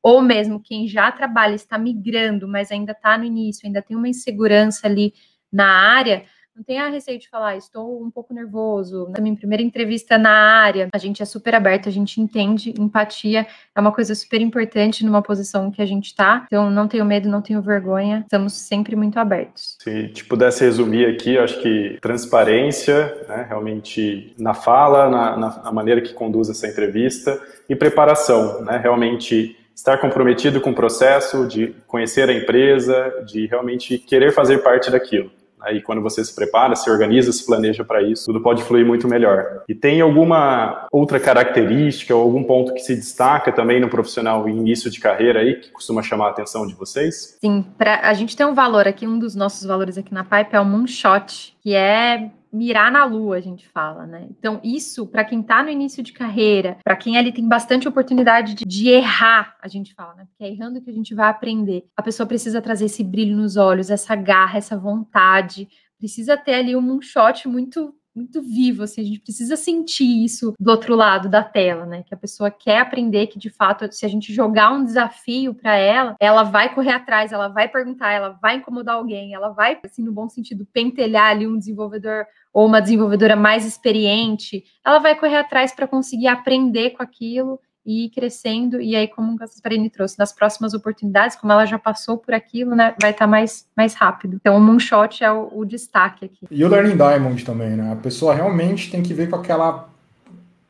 ou 0.03 0.21
mesmo 0.21 0.59
quem 0.59 0.85
já 0.89 1.09
trabalha, 1.09 1.55
está 1.55 1.77
migrando, 1.77 2.49
mas 2.49 2.69
ainda 2.69 2.91
está 2.91 3.17
no 3.17 3.23
início, 3.23 3.65
ainda 3.65 3.81
tem 3.81 3.95
uma 3.95 4.09
insegurança 4.09 4.87
ali 4.87 5.13
na 5.49 5.67
área 5.67 6.25
não 6.55 6.63
tenha 6.63 6.87
receio 6.87 7.19
de 7.19 7.27
falar, 7.27 7.57
estou 7.57 8.01
um 8.01 8.09
pouco 8.09 8.33
nervoso. 8.33 9.11
Na 9.15 9.21
minha 9.21 9.35
primeira 9.35 9.61
entrevista 9.61 10.17
na 10.17 10.31
área, 10.31 10.87
a 10.93 10.97
gente 10.97 11.21
é 11.21 11.25
super 11.25 11.53
aberto, 11.53 11.89
a 11.89 11.91
gente 11.91 12.21
entende, 12.21 12.73
empatia 12.79 13.45
é 13.75 13.81
uma 13.81 13.91
coisa 13.91 14.15
super 14.15 14.39
importante 14.39 15.05
numa 15.05 15.21
posição 15.21 15.69
que 15.69 15.81
a 15.81 15.85
gente 15.85 16.05
está. 16.05 16.45
Então, 16.47 16.69
não 16.69 16.87
tenho 16.87 17.03
medo, 17.03 17.27
não 17.27 17.41
tenho 17.41 17.61
vergonha, 17.61 18.21
estamos 18.21 18.53
sempre 18.53 18.95
muito 18.95 19.19
abertos. 19.19 19.77
Se 19.81 20.07
te 20.09 20.23
pudesse 20.23 20.63
resumir 20.63 21.05
aqui, 21.07 21.37
acho 21.37 21.61
que 21.61 21.97
transparência, 22.01 23.13
né, 23.27 23.45
realmente 23.49 24.33
na 24.39 24.53
fala, 24.53 25.09
na, 25.09 25.37
na, 25.37 25.63
na 25.63 25.71
maneira 25.73 26.01
que 26.01 26.13
conduz 26.13 26.49
essa 26.49 26.67
entrevista 26.67 27.37
e 27.67 27.75
preparação, 27.75 28.61
né, 28.61 28.77
realmente 28.77 29.57
estar 29.75 29.97
comprometido 29.97 30.61
com 30.61 30.69
o 30.69 30.75
processo, 30.75 31.45
de 31.45 31.75
conhecer 31.85 32.29
a 32.29 32.33
empresa, 32.33 33.25
de 33.25 33.45
realmente 33.45 33.97
querer 33.97 34.31
fazer 34.31 34.59
parte 34.59 34.89
daquilo. 34.89 35.29
Aí 35.65 35.81
quando 35.81 36.01
você 36.01 36.23
se 36.23 36.33
prepara, 36.33 36.75
se 36.75 36.89
organiza, 36.89 37.31
se 37.31 37.45
planeja 37.45 37.83
para 37.83 38.01
isso, 38.01 38.25
tudo 38.25 38.41
pode 38.41 38.63
fluir 38.63 38.85
muito 38.85 39.07
melhor. 39.07 39.63
E 39.67 39.75
tem 39.75 40.01
alguma 40.01 40.87
outra 40.91 41.19
característica 41.19 42.15
ou 42.15 42.21
algum 42.21 42.43
ponto 42.43 42.73
que 42.73 42.79
se 42.79 42.95
destaca 42.95 43.51
também 43.51 43.79
no 43.79 43.89
profissional 43.89 44.47
em 44.47 44.57
início 44.57 44.89
de 44.89 44.99
carreira 44.99 45.39
aí 45.39 45.55
que 45.55 45.71
costuma 45.71 46.01
chamar 46.01 46.27
a 46.27 46.29
atenção 46.29 46.67
de 46.67 46.75
vocês? 46.75 47.37
Sim, 47.41 47.65
pra, 47.77 48.01
a 48.03 48.13
gente 48.13 48.35
tem 48.35 48.45
um 48.45 48.53
valor 48.53 48.87
aqui, 48.87 49.07
um 49.07 49.17
dos 49.17 49.35
nossos 49.35 49.65
valores 49.65 49.97
aqui 49.97 50.13
na 50.13 50.23
Pipe 50.23 50.55
é 50.55 50.59
o 50.59 50.65
moonshot, 50.65 51.55
que 51.61 51.73
é 51.73 52.29
mirar 52.55 52.91
na 52.91 53.03
lua, 53.03 53.37
a 53.37 53.41
gente 53.41 53.67
fala, 53.67 54.05
né? 54.05 54.27
Então, 54.29 54.61
isso, 54.63 55.05
para 55.05 55.25
quem 55.25 55.41
está 55.41 55.61
no 55.61 55.69
início 55.69 56.01
de 56.01 56.13
carreira, 56.13 56.77
para 56.83 56.95
quem 56.95 57.17
ali 57.17 57.31
tem 57.31 57.47
bastante 57.47 57.87
oportunidade 57.87 58.53
de, 58.53 58.65
de, 58.65 58.89
errar, 58.89 59.57
a 59.61 59.67
gente 59.67 59.93
fala, 59.93 60.15
né? 60.15 60.25
Porque 60.25 60.43
é 60.43 60.51
errando 60.51 60.81
que 60.81 60.89
a 60.89 60.93
gente 60.93 61.13
vai 61.13 61.29
aprender. 61.29 61.85
A 61.97 62.01
pessoa 62.01 62.25
precisa 62.25 62.61
trazer 62.61 62.85
esse 62.85 63.03
brilho 63.03 63.35
nos 63.35 63.57
olhos, 63.57 63.89
essa 63.89 64.15
garra, 64.15 64.57
essa 64.57 64.77
vontade. 64.77 65.67
Precisa 65.99 66.37
ter 66.37 66.53
ali 66.53 66.75
um 66.75 66.81
moonshot 66.81 67.47
muito 67.47 67.93
muito 68.15 68.41
vivo, 68.41 68.83
assim, 68.83 69.01
a 69.01 69.03
gente 69.03 69.19
precisa 69.19 69.55
sentir 69.57 70.23
isso 70.23 70.53
do 70.59 70.71
outro 70.71 70.95
lado 70.95 71.27
da 71.27 71.43
tela, 71.43 71.85
né? 71.85 72.03
Que 72.03 72.13
a 72.13 72.17
pessoa 72.17 72.49
quer 72.49 72.79
aprender 72.79 73.27
que 73.27 73.37
de 73.37 73.49
fato, 73.49 73.91
se 73.91 74.05
a 74.05 74.09
gente 74.09 74.33
jogar 74.33 74.71
um 74.71 74.85
desafio 74.85 75.53
para 75.53 75.75
ela, 75.75 76.15
ela 76.19 76.43
vai 76.43 76.73
correr 76.73 76.91
atrás, 76.91 77.31
ela 77.31 77.49
vai 77.49 77.67
perguntar, 77.67 78.11
ela 78.11 78.29
vai 78.41 78.55
incomodar 78.55 78.95
alguém, 78.95 79.33
ela 79.33 79.49
vai, 79.49 79.77
assim, 79.83 80.03
no 80.03 80.13
bom 80.13 80.29
sentido, 80.29 80.65
pentelhar 80.71 81.31
ali 81.31 81.45
um 81.45 81.57
desenvolvedor 81.57 82.25
ou 82.53 82.65
uma 82.65 82.81
desenvolvedora 82.81 83.35
mais 83.35 83.65
experiente, 83.65 84.63
ela 84.85 84.99
vai 84.99 85.19
correr 85.19 85.37
atrás 85.37 85.73
para 85.73 85.87
conseguir 85.87 86.27
aprender 86.27 86.91
com 86.91 87.03
aquilo 87.03 87.59
e 87.85 88.05
ir 88.05 88.09
crescendo. 88.09 88.81
E 88.81 88.95
aí, 88.95 89.07
como 89.07 89.33
o 89.33 89.35
Gasparini 89.35 89.89
trouxe, 89.89 90.17
nas 90.17 90.33
próximas 90.33 90.73
oportunidades, 90.73 91.35
como 91.35 91.53
ela 91.53 91.65
já 91.65 91.77
passou 91.77 92.17
por 92.17 92.33
aquilo, 92.33 92.75
né, 92.75 92.95
vai 92.99 93.11
estar 93.11 93.25
tá 93.25 93.27
mais, 93.27 93.67
mais 93.75 93.93
rápido. 93.93 94.35
Então, 94.35 94.57
o 94.57 94.59
moonshot 94.59 95.23
é 95.23 95.31
o, 95.31 95.49
o 95.53 95.65
destaque 95.65 96.25
aqui. 96.25 96.47
E 96.49 96.65
o 96.65 96.67
Learning 96.67 96.97
Diamond 96.97 97.45
também, 97.45 97.71
né? 97.71 97.91
A 97.91 97.95
pessoa 97.95 98.33
realmente 98.33 98.89
tem 98.89 99.03
que 99.03 99.13
ver 99.13 99.29
com 99.29 99.35
aquela. 99.35 99.89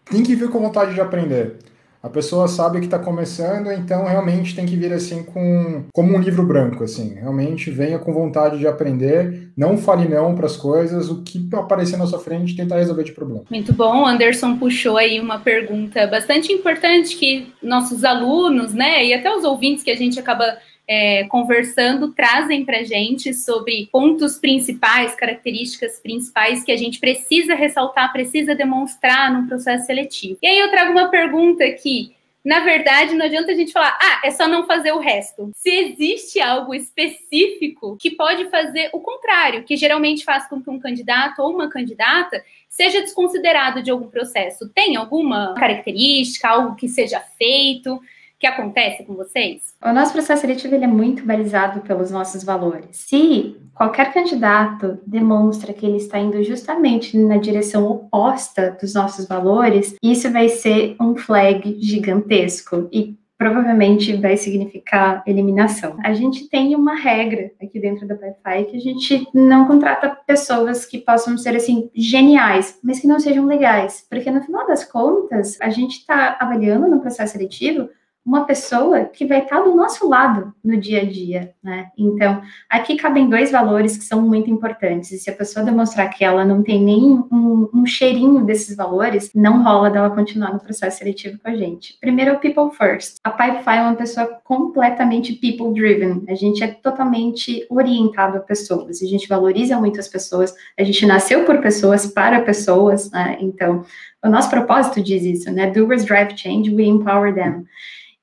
Tem 0.06 0.22
que 0.22 0.36
vir 0.36 0.50
com 0.50 0.60
vontade 0.60 0.94
de 0.94 1.02
aprender. 1.02 1.58
A 2.06 2.10
pessoa 2.10 2.48
sabe 2.48 2.78
que 2.78 2.86
está 2.86 3.00
começando, 3.00 3.72
então 3.72 4.06
realmente 4.06 4.56
tem 4.56 4.64
que 4.64 4.76
vir 4.76 4.94
assim 4.94 5.24
com 5.24 5.86
como 5.92 6.16
um 6.16 6.22
livro 6.22 6.46
branco, 6.46 6.84
assim. 6.84 7.16
Realmente 7.16 7.72
venha 7.72 7.98
com 7.98 8.14
vontade 8.14 8.60
de 8.60 8.68
aprender, 8.68 9.50
não 9.58 9.76
fale 9.76 10.08
não 10.08 10.36
para 10.36 10.46
as 10.46 10.56
coisas, 10.56 11.10
o 11.10 11.24
que 11.24 11.50
aparecer 11.54 11.98
na 11.98 12.06
sua 12.06 12.20
frente, 12.20 12.56
tentar 12.56 12.76
resolver 12.76 13.06
de 13.06 13.12
problema. 13.12 13.46
Muito 13.50 13.74
bom, 13.74 14.06
Anderson 14.06 14.56
puxou 14.56 14.98
aí 14.98 15.20
uma 15.20 15.40
pergunta 15.40 16.06
bastante 16.06 16.54
importante 16.54 17.18
que 17.18 17.52
nossos 17.60 18.04
alunos, 18.04 18.72
né, 18.72 19.04
e 19.04 19.12
até 19.12 19.36
os 19.36 19.44
ouvintes 19.44 19.84
que 19.84 19.90
a 19.90 19.98
gente 19.98 20.20
acaba 20.20 20.60
é, 20.88 21.24
conversando 21.26 22.12
trazem 22.12 22.64
para 22.64 22.84
gente 22.84 23.34
sobre 23.34 23.88
pontos 23.92 24.38
principais, 24.38 25.16
características 25.16 26.00
principais 26.00 26.64
que 26.64 26.72
a 26.72 26.78
gente 26.78 27.00
precisa 27.00 27.56
ressaltar, 27.56 28.12
precisa 28.12 28.54
demonstrar 28.54 29.34
no 29.34 29.48
processo 29.48 29.86
seletivo. 29.86 30.38
E 30.42 30.48
aí 30.48 30.60
eu 30.60 30.70
trago 30.70 30.92
uma 30.92 31.10
pergunta 31.10 31.64
aqui. 31.64 32.14
na 32.44 32.60
verdade, 32.60 33.16
não 33.16 33.26
adianta 33.26 33.52
a 33.52 33.56
gente 33.56 33.72
falar, 33.72 33.98
ah, 34.00 34.22
é 34.24 34.30
só 34.30 34.48
não 34.48 34.68
fazer 34.68 34.92
o 34.92 35.00
resto. 35.00 35.50
Se 35.56 35.68
existe 35.68 36.40
algo 36.40 36.76
específico 36.76 37.98
que 38.00 38.12
pode 38.12 38.46
fazer 38.52 38.92
o 38.94 39.00
contrário, 39.00 39.64
que 39.64 39.76
geralmente 39.76 40.24
faz 40.24 40.48
com 40.48 40.62
que 40.62 40.70
um 40.70 40.78
candidato 40.78 41.42
ou 41.42 41.52
uma 41.52 41.72
candidata 41.72 42.44
seja 42.70 43.02
desconsiderado 43.02 43.82
de 43.82 43.90
algum 43.90 44.10
processo, 44.10 44.70
tem 44.70 44.96
alguma 44.96 45.56
característica, 45.56 46.48
algo 46.48 46.76
que 46.76 46.88
seja 46.88 47.20
feito? 47.20 48.00
Que 48.40 48.48
acontece 48.48 49.04
com 49.04 49.16
vocês? 49.16 49.76
O 49.84 49.92
nosso 49.94 50.14
processo 50.14 50.42
seletivo 50.42 50.76
ele 50.76 50.86
é 50.86 50.88
muito 50.88 51.26
balizado 51.26 51.82
pelos 51.82 52.12
nossos 52.12 52.44
valores. 52.44 52.98
Se 52.98 53.56
qualquer 53.74 54.14
candidato 54.14 55.00
demonstra 55.06 55.74
que 55.74 55.86
ele 55.86 55.98
está 55.98 56.20
indo 56.20 56.44
justamente 56.44 57.18
na 57.18 57.38
direção 57.38 57.86
oposta 57.86 58.78
dos 58.80 58.94
nossos 58.94 59.28
valores, 59.28 59.96
isso 60.04 60.32
vai 60.32 60.50
ser 60.50 60.96
um 61.00 61.16
flag 61.16 61.78
gigantesco 61.80 62.88
e 62.92 63.18
provavelmente 63.38 64.16
vai 64.16 64.38
significar 64.38 65.22
eliminação. 65.28 65.98
A 66.04 66.14
gente 66.14 66.50
tem 66.50 66.74
uma 66.74 66.96
regra 66.96 67.52
aqui 67.62 67.80
dentro 67.80 68.08
da 68.08 68.16
Wi-Fi 68.16 68.72
que 68.72 68.78
a 68.78 68.80
gente 68.80 69.28
não 69.34 69.68
contrata 69.68 70.18
pessoas 70.26 70.86
que 70.86 71.00
possam 71.00 71.38
ser 71.38 71.56
assim 71.56 71.90
geniais, 71.94 72.80
mas 72.82 73.00
que 73.00 73.08
não 73.08 73.20
sejam 73.20 73.46
legais, 73.46 74.06
porque 74.10 74.32
no 74.32 74.42
final 74.42 74.66
das 74.66 74.86
contas 74.86 75.58
a 75.62 75.70
gente 75.70 76.00
está 76.00 76.38
avaliando 76.40 76.88
no 76.88 77.02
processo 77.02 77.34
seletivo 77.34 77.90
uma 78.26 78.46
pessoa 78.46 79.06
que 79.06 79.24
vai 79.24 79.44
estar 79.44 79.62
do 79.62 79.76
nosso 79.76 80.10
lado 80.10 80.52
no 80.64 80.76
dia 80.78 81.02
a 81.02 81.06
dia, 81.06 81.54
né? 81.64 81.92
Então, 81.96 82.42
aqui 82.68 82.96
cabem 82.96 83.30
dois 83.30 83.52
valores 83.52 83.96
que 83.96 84.04
são 84.04 84.20
muito 84.20 84.50
importantes. 84.50 85.12
E 85.12 85.20
se 85.20 85.30
a 85.30 85.34
pessoa 85.34 85.64
demonstrar 85.64 86.10
que 86.10 86.26
ela 86.26 86.44
não 86.44 86.64
tem 86.64 86.84
nem 86.84 87.24
um, 87.32 87.70
um 87.72 87.86
cheirinho 87.86 88.44
desses 88.44 88.76
valores, 88.76 89.30
não 89.36 89.64
rola 89.64 89.92
dela 89.92 90.10
continuar 90.10 90.52
no 90.52 90.60
processo 90.60 90.98
seletivo 90.98 91.38
com 91.38 91.50
a 91.50 91.56
gente. 91.56 92.00
Primeiro, 92.02 92.34
o 92.34 92.40
people 92.40 92.76
first. 92.76 93.18
A 93.24 93.30
Pipefy 93.30 93.78
é 93.78 93.82
uma 93.82 93.96
pessoa 93.96 94.26
completamente 94.44 95.34
people 95.34 95.72
driven. 95.80 96.24
A 96.28 96.34
gente 96.34 96.64
é 96.64 96.68
totalmente 96.68 97.64
orientado 97.70 98.38
a 98.38 98.42
pessoas. 98.42 99.04
A 99.04 99.06
gente 99.06 99.28
valoriza 99.28 99.78
muito 99.78 100.00
as 100.00 100.08
pessoas. 100.08 100.52
A 100.80 100.84
gente 100.84 101.06
nasceu 101.06 101.46
por 101.46 101.62
pessoas 101.62 102.08
para 102.08 102.42
pessoas, 102.42 103.12
né? 103.12 103.38
Então, 103.40 103.86
o 104.24 104.30
nosso 104.30 104.50
propósito 104.50 105.00
diz 105.00 105.22
isso, 105.24 105.52
né? 105.52 105.70
Doers 105.70 106.04
drive 106.04 106.36
change, 106.36 106.74
we 106.74 106.86
empower 106.86 107.32
them. 107.32 107.66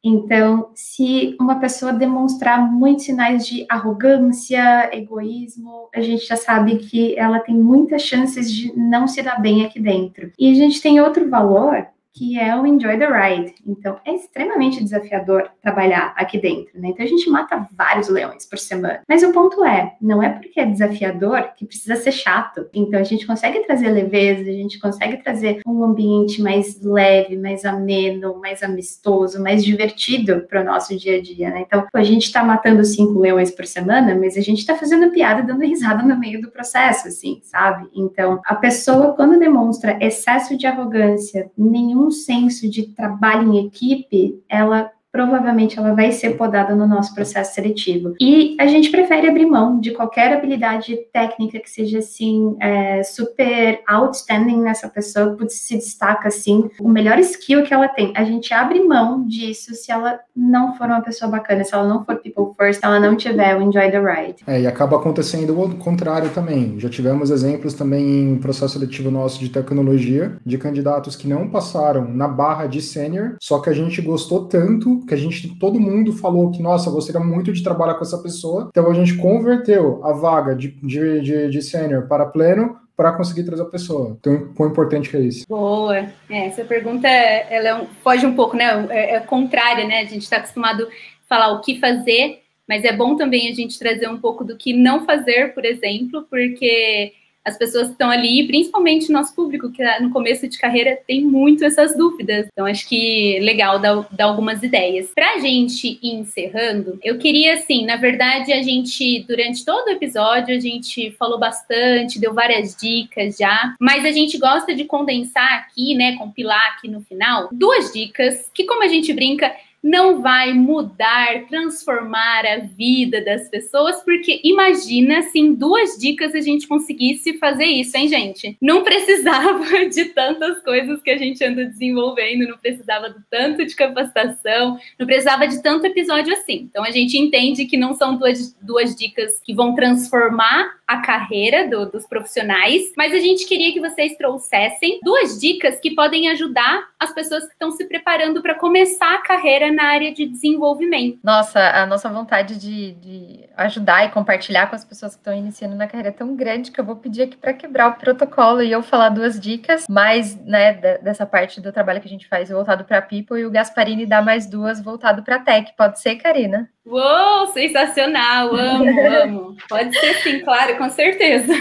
Então, 0.04 0.70
se 0.74 1.36
uma 1.40 1.60
pessoa 1.60 1.92
demonstrar 1.92 2.60
muitos 2.60 3.04
sinais 3.04 3.46
de 3.46 3.64
arrogância, 3.68 4.90
egoísmo, 4.92 5.88
a 5.94 6.00
gente 6.00 6.26
já 6.26 6.36
sabe 6.36 6.78
que 6.78 7.16
ela 7.16 7.38
tem 7.38 7.54
muitas 7.54 8.02
chances 8.02 8.52
de 8.52 8.76
não 8.76 9.06
se 9.06 9.22
dar 9.22 9.40
bem 9.40 9.64
aqui 9.64 9.78
dentro. 9.78 10.32
E 10.36 10.50
a 10.50 10.54
gente 10.54 10.82
tem 10.82 11.00
outro 11.00 11.30
valor 11.30 11.86
que 12.14 12.38
é 12.38 12.55
o 12.55 12.66
Enjoy 12.66 12.98
the 12.98 13.07
Ride. 13.07 13.55
Então, 13.66 13.98
é 14.05 14.14
extremamente 14.14 14.83
desafiador 14.83 15.51
trabalhar 15.62 16.12
aqui 16.16 16.38
dentro, 16.38 16.79
né? 16.79 16.88
Então, 16.88 17.05
a 17.05 17.09
gente 17.09 17.29
mata 17.31 17.66
vários 17.72 18.09
leões 18.09 18.44
por 18.44 18.59
semana. 18.59 19.01
Mas 19.09 19.22
o 19.22 19.33
ponto 19.33 19.64
é, 19.64 19.94
não 20.01 20.22
é 20.22 20.29
porque 20.29 20.61
é 20.61 20.66
desafiador 20.66 21.53
que 21.57 21.64
precisa 21.64 21.96
ser 21.96 22.12
chato. 22.12 22.66
Então, 22.75 23.01
a 23.01 23.05
gente 23.05 23.27
consegue 23.27 23.61
trazer 23.61 23.88
leveza, 23.90 24.51
a 24.51 24.53
gente 24.53 24.79
consegue 24.79 25.16
trazer 25.18 25.61
um 25.66 25.83
ambiente 25.83 26.42
mais 26.42 26.81
leve, 26.83 27.37
mais 27.37 27.64
ameno, 27.64 28.38
mais 28.38 28.62
amistoso, 28.62 29.42
mais 29.42 29.64
divertido 29.64 30.46
para 30.48 30.61
o 30.61 30.64
nosso 30.64 30.96
dia 30.96 31.16
a 31.16 31.22
dia, 31.22 31.51
né? 31.51 31.64
Então, 31.66 31.87
a 31.92 32.03
gente 32.03 32.25
está 32.25 32.44
matando 32.44 32.85
cinco 32.85 33.18
leões 33.18 33.51
por 33.51 33.66
semana, 33.66 34.14
mas 34.14 34.37
a 34.37 34.40
gente 34.40 34.59
está 34.59 34.75
fazendo 34.75 35.11
piada, 35.11 35.42
dando 35.42 35.64
risada 35.64 36.03
no 36.03 36.18
meio 36.18 36.40
do 36.40 36.51
processo, 36.51 37.09
assim, 37.09 37.40
sabe? 37.42 37.88
Então, 37.94 38.40
a 38.44 38.55
pessoa, 38.55 39.14
quando 39.14 39.38
demonstra 39.38 39.98
excesso 40.01 40.57
de 40.57 40.66
arrogância, 40.66 41.51
nenhum 41.57 42.01
um 42.06 42.10
senso 42.10 42.68
de 42.68 42.88
trabalho 42.88 43.52
em 43.52 43.66
equipe, 43.66 44.42
ela 44.48 44.90
provavelmente 45.12 45.79
ela 45.79 45.94
vai 45.94 46.11
ser 46.11 46.38
podada 46.38 46.75
no 46.75 46.87
nosso 46.87 47.14
processo 47.14 47.55
seletivo. 47.55 48.14
E 48.18 48.57
a 48.59 48.66
gente 48.66 48.90
prefere 48.90 49.29
abrir 49.29 49.44
mão 49.44 49.79
de 49.79 49.90
qualquer 49.90 50.33
habilidade 50.33 50.96
técnica 51.12 51.61
que 51.61 51.70
seja 51.70 51.98
assim 51.98 52.57
é, 52.59 53.03
super 53.03 53.83
outstanding 53.87 54.62
nessa 54.62 54.88
pessoa, 54.88 55.37
que 55.37 55.48
se 55.51 55.77
destaca 55.77 56.29
assim, 56.29 56.70
o 56.81 56.88
melhor 56.88 57.18
skill 57.18 57.62
que 57.62 57.75
ela 57.75 57.88
tem. 57.88 58.12
A 58.16 58.25
gente 58.25 58.55
abre 58.55 58.83
mão 58.83 59.27
disso 59.27 59.75
se 59.75 59.92
ela 59.92 60.18
não 60.35 60.75
for 60.75 60.87
uma 60.87 61.03
pessoa 61.03 61.31
bacana, 61.31 61.62
se 61.62 61.75
ela 61.75 61.87
não 61.87 62.05
for 62.05 62.16
people 62.16 62.55
first, 62.57 62.81
se 62.81 62.87
ela 62.87 62.98
não 62.98 63.14
tiver 63.14 63.55
o 63.57 63.61
enjoy 63.61 63.90
the 63.90 64.01
ride. 64.01 64.37
É, 64.46 64.62
e 64.62 64.66
acaba 64.66 64.96
acontecendo 64.96 65.61
o 65.61 65.77
contrário 65.77 66.31
também. 66.31 66.81
Já 66.81 66.88
tivemos 66.88 67.31
exemplos 67.31 67.75
também 67.75 68.33
em 68.33 68.38
processo 68.38 68.75
seletivo 68.75 69.11
nosso 69.11 69.38
de 69.38 69.51
tecnologia, 69.51 70.38
de 70.44 70.57
candidatos 70.57 71.16
que 71.16 71.29
não 71.29 71.51
passaram 71.51 72.09
na 72.09 72.27
barra 72.27 72.66
de 72.66 72.81
sênior, 72.81 73.37
só 73.40 73.61
que 73.61 73.68
a 73.68 73.75
gente 73.75 74.01
gostou 74.01 74.46
tanto 74.46 75.01
que 75.06 75.14
a 75.14 75.16
gente, 75.16 75.56
todo 75.58 75.80
mundo 75.80 76.12
falou 76.12 76.50
que, 76.50 76.62
nossa, 76.62 76.90
gostaria 76.90 77.20
muito 77.20 77.52
de 77.52 77.62
trabalhar 77.62 77.94
com 77.94 78.02
essa 78.02 78.18
pessoa. 78.18 78.68
Então 78.70 78.90
a 78.90 78.94
gente 78.94 79.16
converteu 79.16 80.04
a 80.04 80.12
vaga 80.12 80.54
de, 80.54 80.68
de, 80.82 81.20
de, 81.20 81.50
de 81.50 81.62
sênior 81.62 82.06
para 82.06 82.26
pleno 82.26 82.76
para 82.96 83.12
conseguir 83.12 83.44
trazer 83.44 83.62
a 83.62 83.66
pessoa. 83.66 84.16
Então, 84.20 84.52
quão 84.54 84.68
importante 84.68 85.08
que 85.08 85.16
é 85.16 85.20
isso? 85.20 85.46
Boa. 85.48 85.96
É, 86.30 86.46
essa 86.46 86.64
pergunta, 86.64 87.08
ela 87.08 87.68
é 87.68 87.74
um, 87.74 87.86
foge 88.02 88.26
um 88.26 88.34
pouco, 88.34 88.56
né? 88.56 88.86
É, 88.90 89.16
é 89.16 89.20
contrária, 89.20 89.86
né? 89.86 90.00
A 90.00 90.04
gente 90.04 90.22
está 90.22 90.36
acostumado 90.36 90.84
a 90.84 90.88
falar 91.28 91.52
o 91.52 91.60
que 91.60 91.80
fazer, 91.80 92.42
mas 92.68 92.84
é 92.84 92.92
bom 92.92 93.16
também 93.16 93.50
a 93.50 93.54
gente 93.54 93.78
trazer 93.78 94.08
um 94.08 94.18
pouco 94.18 94.44
do 94.44 94.56
que 94.56 94.72
não 94.72 95.04
fazer, 95.04 95.54
por 95.54 95.64
exemplo, 95.64 96.26
porque 96.28 97.12
as 97.44 97.59
pessoas 97.59 97.88
que 97.88 97.92
estão 97.92 98.11
ali, 98.11 98.46
principalmente 98.46 99.11
nosso 99.11 99.35
público, 99.35 99.70
que 99.70 99.83
no 100.00 100.11
começo 100.11 100.46
de 100.48 100.59
carreira 100.59 100.98
tem 101.07 101.24
muito 101.24 101.64
essas 101.64 101.96
dúvidas. 101.96 102.46
Então, 102.52 102.66
acho 102.66 102.88
que 102.88 103.38
legal 103.40 103.78
dar, 103.78 104.07
dar 104.12 104.26
algumas 104.26 104.62
ideias. 104.62 105.11
Para 105.14 105.35
a 105.35 105.38
gente 105.38 105.98
ir 106.02 106.14
encerrando, 106.14 106.98
eu 107.02 107.18
queria, 107.18 107.55
assim, 107.55 107.85
na 107.85 107.96
verdade, 107.96 108.52
a 108.52 108.62
gente, 108.62 109.24
durante 109.26 109.64
todo 109.64 109.88
o 109.88 109.90
episódio, 109.90 110.55
a 110.55 110.61
gente 110.61 111.11
falou 111.12 111.38
bastante, 111.38 112.20
deu 112.20 112.33
várias 112.33 112.76
dicas 112.76 113.37
já, 113.37 113.74
mas 113.81 114.05
a 114.05 114.12
gente 114.12 114.38
gosta 114.38 114.74
de 114.74 114.85
condensar 114.85 115.52
aqui, 115.55 115.94
né, 115.94 116.16
compilar 116.16 116.74
aqui 116.76 116.88
no 116.88 117.00
final, 117.00 117.48
duas 117.52 117.92
dicas 117.92 118.50
que, 118.55 118.64
como 118.64 118.85
a 118.85 118.88
gente 118.88 119.12
brinca, 119.12 119.52
não 119.82 120.22
vai 120.22 120.54
mudar, 120.54 121.46
transformar 121.48 122.46
a 122.46 122.58
vida 122.58 123.22
das 123.24 123.48
pessoas, 123.48 124.02
porque 124.02 124.40
imagina 124.44 125.22
se 125.22 125.40
em 125.40 125.54
duas 125.54 125.98
dicas 125.98 126.34
a 126.34 126.40
gente 126.40 126.68
conseguisse 126.68 127.38
fazer 127.38 127.64
isso, 127.64 127.96
hein, 127.96 128.08
gente? 128.08 128.56
Não 128.60 128.84
precisava 128.84 129.64
de 129.90 130.06
tantas 130.06 130.62
coisas 130.62 131.02
que 131.02 131.10
a 131.10 131.18
gente 131.18 131.44
anda 131.44 131.64
desenvolvendo, 131.64 132.48
não 132.48 132.58
precisava 132.58 133.10
de 133.10 133.18
tanto 133.28 133.66
de 133.66 133.74
capacitação, 133.74 134.78
não 134.98 135.06
precisava 135.06 135.48
de 135.48 135.60
tanto 135.62 135.86
episódio 135.86 136.32
assim. 136.32 136.68
Então 136.70 136.84
a 136.84 136.90
gente 136.90 137.18
entende 137.18 137.64
que 137.64 137.76
não 137.76 137.94
são 137.94 138.16
duas, 138.16 138.54
duas 138.62 138.94
dicas 138.94 139.40
que 139.44 139.52
vão 139.52 139.74
transformar 139.74 140.74
a 140.86 140.98
carreira 140.98 141.68
do, 141.68 141.90
dos 141.90 142.06
profissionais, 142.06 142.92
mas 142.96 143.12
a 143.12 143.18
gente 143.18 143.46
queria 143.46 143.72
que 143.72 143.80
vocês 143.80 144.16
trouxessem 144.16 145.00
duas 145.02 145.40
dicas 145.40 145.80
que 145.80 145.94
podem 145.94 146.28
ajudar 146.28 146.88
as 147.00 147.12
pessoas 147.12 147.46
que 147.46 147.52
estão 147.52 147.70
se 147.70 147.84
preparando 147.86 148.42
para 148.42 148.54
começar 148.54 149.14
a 149.14 149.22
carreira 149.22 149.71
na 149.72 149.85
área 149.85 150.12
de 150.12 150.26
desenvolvimento. 150.26 151.18
Nossa, 151.22 151.61
a 151.61 151.87
nossa 151.87 152.08
vontade 152.08 152.58
de, 152.58 152.92
de 152.92 153.48
ajudar 153.56 154.04
e 154.04 154.11
compartilhar 154.11 154.68
com 154.68 154.76
as 154.76 154.85
pessoas 154.85 155.14
que 155.14 155.20
estão 155.20 155.35
iniciando 155.35 155.74
na 155.74 155.87
carreira 155.87 156.11
é 156.11 156.12
tão 156.12 156.37
grande 156.37 156.70
que 156.70 156.80
eu 156.80 156.85
vou 156.85 156.96
pedir 156.96 157.22
aqui 157.22 157.37
para 157.37 157.52
quebrar 157.52 157.88
o 157.88 157.94
protocolo 157.94 158.62
e 158.62 158.70
eu 158.70 158.82
falar 158.82 159.08
duas 159.08 159.40
dicas, 159.40 159.87
mais 159.88 160.37
né, 160.44 160.74
dessa 160.98 161.26
parte 161.26 161.61
do 161.61 161.72
trabalho 161.72 162.00
que 162.00 162.06
a 162.06 162.11
gente 162.11 162.28
faz 162.28 162.50
voltado 162.50 162.85
para 162.85 163.02
people 163.02 163.38
e 163.38 163.44
o 163.44 163.50
Gasparini 163.50 164.06
dá 164.06 164.22
mais 164.22 164.46
duas 164.46 164.80
voltado 164.80 165.22
para 165.22 165.38
tech. 165.38 165.72
Pode 165.76 166.00
ser, 166.00 166.16
Karina? 166.16 166.68
Uou, 166.85 167.46
sensacional! 167.48 168.54
Amo, 168.54 168.85
amo. 169.22 169.56
Pode 169.68 169.98
ser 169.98 170.14
sim, 170.14 170.40
claro, 170.40 170.76
com 170.76 170.90
certeza. 170.90 171.52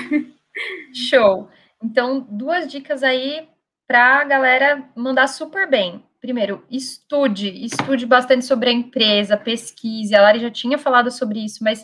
Show. 0.94 1.50
Então, 1.84 2.26
duas 2.30 2.68
dicas 2.72 3.04
aí 3.04 3.48
para 3.88 4.20
a 4.20 4.24
galera 4.24 4.84
mandar 4.96 5.28
super 5.28 5.70
bem 5.70 6.04
primeiro, 6.22 6.64
estude, 6.70 7.66
estude 7.66 8.06
bastante 8.06 8.46
sobre 8.46 8.70
a 8.70 8.74
empresa, 8.74 9.36
pesquise. 9.36 10.16
A 10.16 10.22
Lari 10.22 10.40
já 10.40 10.52
tinha 10.52 10.78
falado 10.78 11.10
sobre 11.10 11.44
isso, 11.44 11.64
mas 11.64 11.84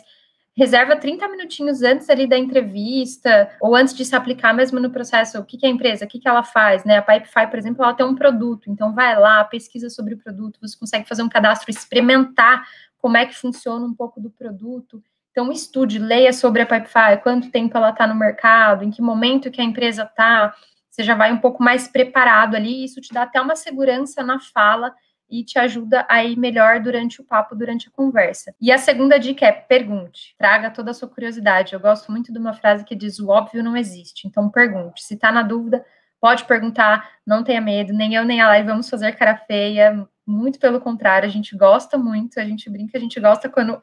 reserva 0.56 0.96
30 0.96 1.28
minutinhos 1.28 1.82
antes 1.82 2.08
ali 2.08 2.26
da 2.26 2.38
entrevista, 2.38 3.50
ou 3.60 3.74
antes 3.74 3.94
de 3.94 4.04
se 4.04 4.14
aplicar 4.14 4.54
mesmo 4.54 4.78
no 4.78 4.90
processo, 4.90 5.38
o 5.38 5.44
que, 5.44 5.58
que 5.58 5.66
é 5.66 5.68
a 5.68 5.72
empresa, 5.72 6.04
o 6.04 6.08
que, 6.08 6.20
que 6.20 6.28
ela 6.28 6.44
faz, 6.44 6.84
né? 6.84 6.98
A 6.98 7.02
Pipefy, 7.02 7.46
por 7.48 7.58
exemplo, 7.58 7.84
ela 7.84 7.94
tem 7.94 8.06
um 8.06 8.14
produto, 8.14 8.70
então 8.70 8.94
vai 8.94 9.18
lá, 9.18 9.44
pesquisa 9.44 9.90
sobre 9.90 10.14
o 10.14 10.18
produto, 10.18 10.58
você 10.60 10.76
consegue 10.78 11.08
fazer 11.08 11.22
um 11.22 11.28
cadastro, 11.28 11.70
experimentar 11.70 12.66
como 12.98 13.16
é 13.16 13.26
que 13.26 13.36
funciona 13.36 13.84
um 13.84 13.94
pouco 13.94 14.20
do 14.20 14.30
produto. 14.30 15.02
Então, 15.30 15.52
estude, 15.52 15.98
leia 15.98 16.32
sobre 16.32 16.62
a 16.62 16.66
Pipefy, 16.66 17.22
quanto 17.22 17.50
tempo 17.50 17.76
ela 17.76 17.90
está 17.90 18.06
no 18.06 18.14
mercado, 18.14 18.84
em 18.84 18.90
que 18.90 19.02
momento 19.02 19.52
que 19.52 19.60
a 19.60 19.64
empresa 19.64 20.02
está, 20.02 20.52
você 20.98 21.04
já 21.04 21.14
vai 21.14 21.32
um 21.32 21.38
pouco 21.38 21.62
mais 21.62 21.86
preparado 21.86 22.56
ali, 22.56 22.80
e 22.80 22.84
isso 22.84 23.00
te 23.00 23.14
dá 23.14 23.22
até 23.22 23.40
uma 23.40 23.54
segurança 23.54 24.20
na 24.20 24.40
fala 24.40 24.92
e 25.30 25.44
te 25.44 25.56
ajuda 25.56 26.04
a 26.08 26.24
ir 26.24 26.36
melhor 26.36 26.80
durante 26.80 27.20
o 27.20 27.24
papo, 27.24 27.54
durante 27.54 27.86
a 27.86 27.90
conversa. 27.92 28.52
E 28.60 28.72
a 28.72 28.78
segunda 28.78 29.16
dica 29.16 29.46
é 29.46 29.52
pergunte, 29.52 30.34
traga 30.36 30.70
toda 30.70 30.90
a 30.90 30.94
sua 30.94 31.08
curiosidade. 31.08 31.72
Eu 31.72 31.78
gosto 31.78 32.10
muito 32.10 32.32
de 32.32 32.38
uma 32.38 32.52
frase 32.52 32.84
que 32.84 32.96
diz: 32.96 33.20
o 33.20 33.28
óbvio 33.28 33.62
não 33.62 33.76
existe. 33.76 34.26
Então, 34.26 34.50
pergunte. 34.50 35.04
Se 35.04 35.14
está 35.14 35.30
na 35.30 35.42
dúvida, 35.42 35.84
pode 36.20 36.44
perguntar, 36.46 37.08
não 37.24 37.44
tenha 37.44 37.60
medo, 37.60 37.92
nem 37.92 38.14
eu 38.14 38.24
nem 38.24 38.40
a 38.40 38.48
Lai 38.48 38.64
vamos 38.64 38.90
fazer 38.90 39.12
cara 39.12 39.36
feia, 39.36 40.04
muito 40.26 40.58
pelo 40.58 40.80
contrário, 40.80 41.28
a 41.28 41.30
gente 41.32 41.56
gosta 41.56 41.96
muito, 41.96 42.40
a 42.40 42.44
gente 42.44 42.68
brinca, 42.68 42.98
a 42.98 43.00
gente 43.00 43.20
gosta 43.20 43.48
quando 43.48 43.80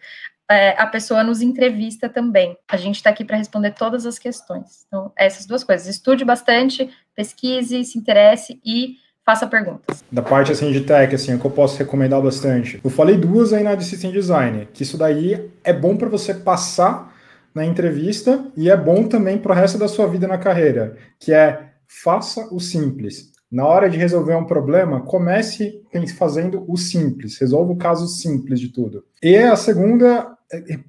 é, 0.49 0.79
a 0.81 0.85
pessoa 0.87 1.23
nos 1.23 1.41
entrevista 1.41 2.07
também. 2.07 2.57
A 2.67 2.77
gente 2.77 2.95
está 2.95 3.09
aqui 3.09 3.23
para 3.23 3.37
responder 3.37 3.71
todas 3.71 4.05
as 4.05 4.19
questões. 4.19 4.85
Então, 4.87 5.11
essas 5.17 5.45
duas 5.45 5.63
coisas. 5.63 5.87
Estude 5.87 6.23
bastante, 6.23 6.89
pesquise, 7.15 7.83
se 7.83 7.97
interesse 7.97 8.59
e 8.63 8.97
faça 9.25 9.47
perguntas. 9.47 10.03
Da 10.11 10.21
parte 10.21 10.51
assim 10.51 10.71
de 10.71 10.81
tech, 10.81 11.13
assim, 11.15 11.33
o 11.33 11.39
que 11.39 11.45
eu 11.45 11.51
posso 11.51 11.77
recomendar 11.79 12.21
bastante. 12.21 12.79
Eu 12.83 12.89
falei 12.91 13.17
duas 13.17 13.53
aí 13.53 13.63
na 13.63 13.73
de 13.73 13.83
System 13.83 14.11
Design, 14.11 14.67
que 14.71 14.83
isso 14.83 14.97
daí 14.97 15.49
é 15.63 15.73
bom 15.73 15.97
para 15.97 16.07
você 16.07 16.33
passar 16.33 17.13
na 17.53 17.65
entrevista 17.65 18.45
e 18.55 18.69
é 18.69 18.77
bom 18.77 19.07
também 19.07 19.37
para 19.37 19.51
o 19.51 19.55
resto 19.55 19.77
da 19.79 19.87
sua 19.87 20.07
vida 20.07 20.27
na 20.27 20.37
carreira, 20.37 20.97
que 21.19 21.33
é 21.33 21.71
faça 21.87 22.53
o 22.53 22.59
simples. 22.59 23.33
Na 23.51 23.65
hora 23.65 23.89
de 23.89 23.97
resolver 23.97 24.35
um 24.35 24.45
problema, 24.45 25.01
comece 25.01 25.81
fazendo 26.17 26.65
o 26.67 26.75
simples, 26.75 27.39
resolva 27.39 27.71
o 27.71 27.77
caso 27.77 28.07
simples 28.07 28.59
de 28.59 28.69
tudo. 28.69 29.05
E 29.23 29.37
a 29.37 29.55
segunda, 29.55 30.34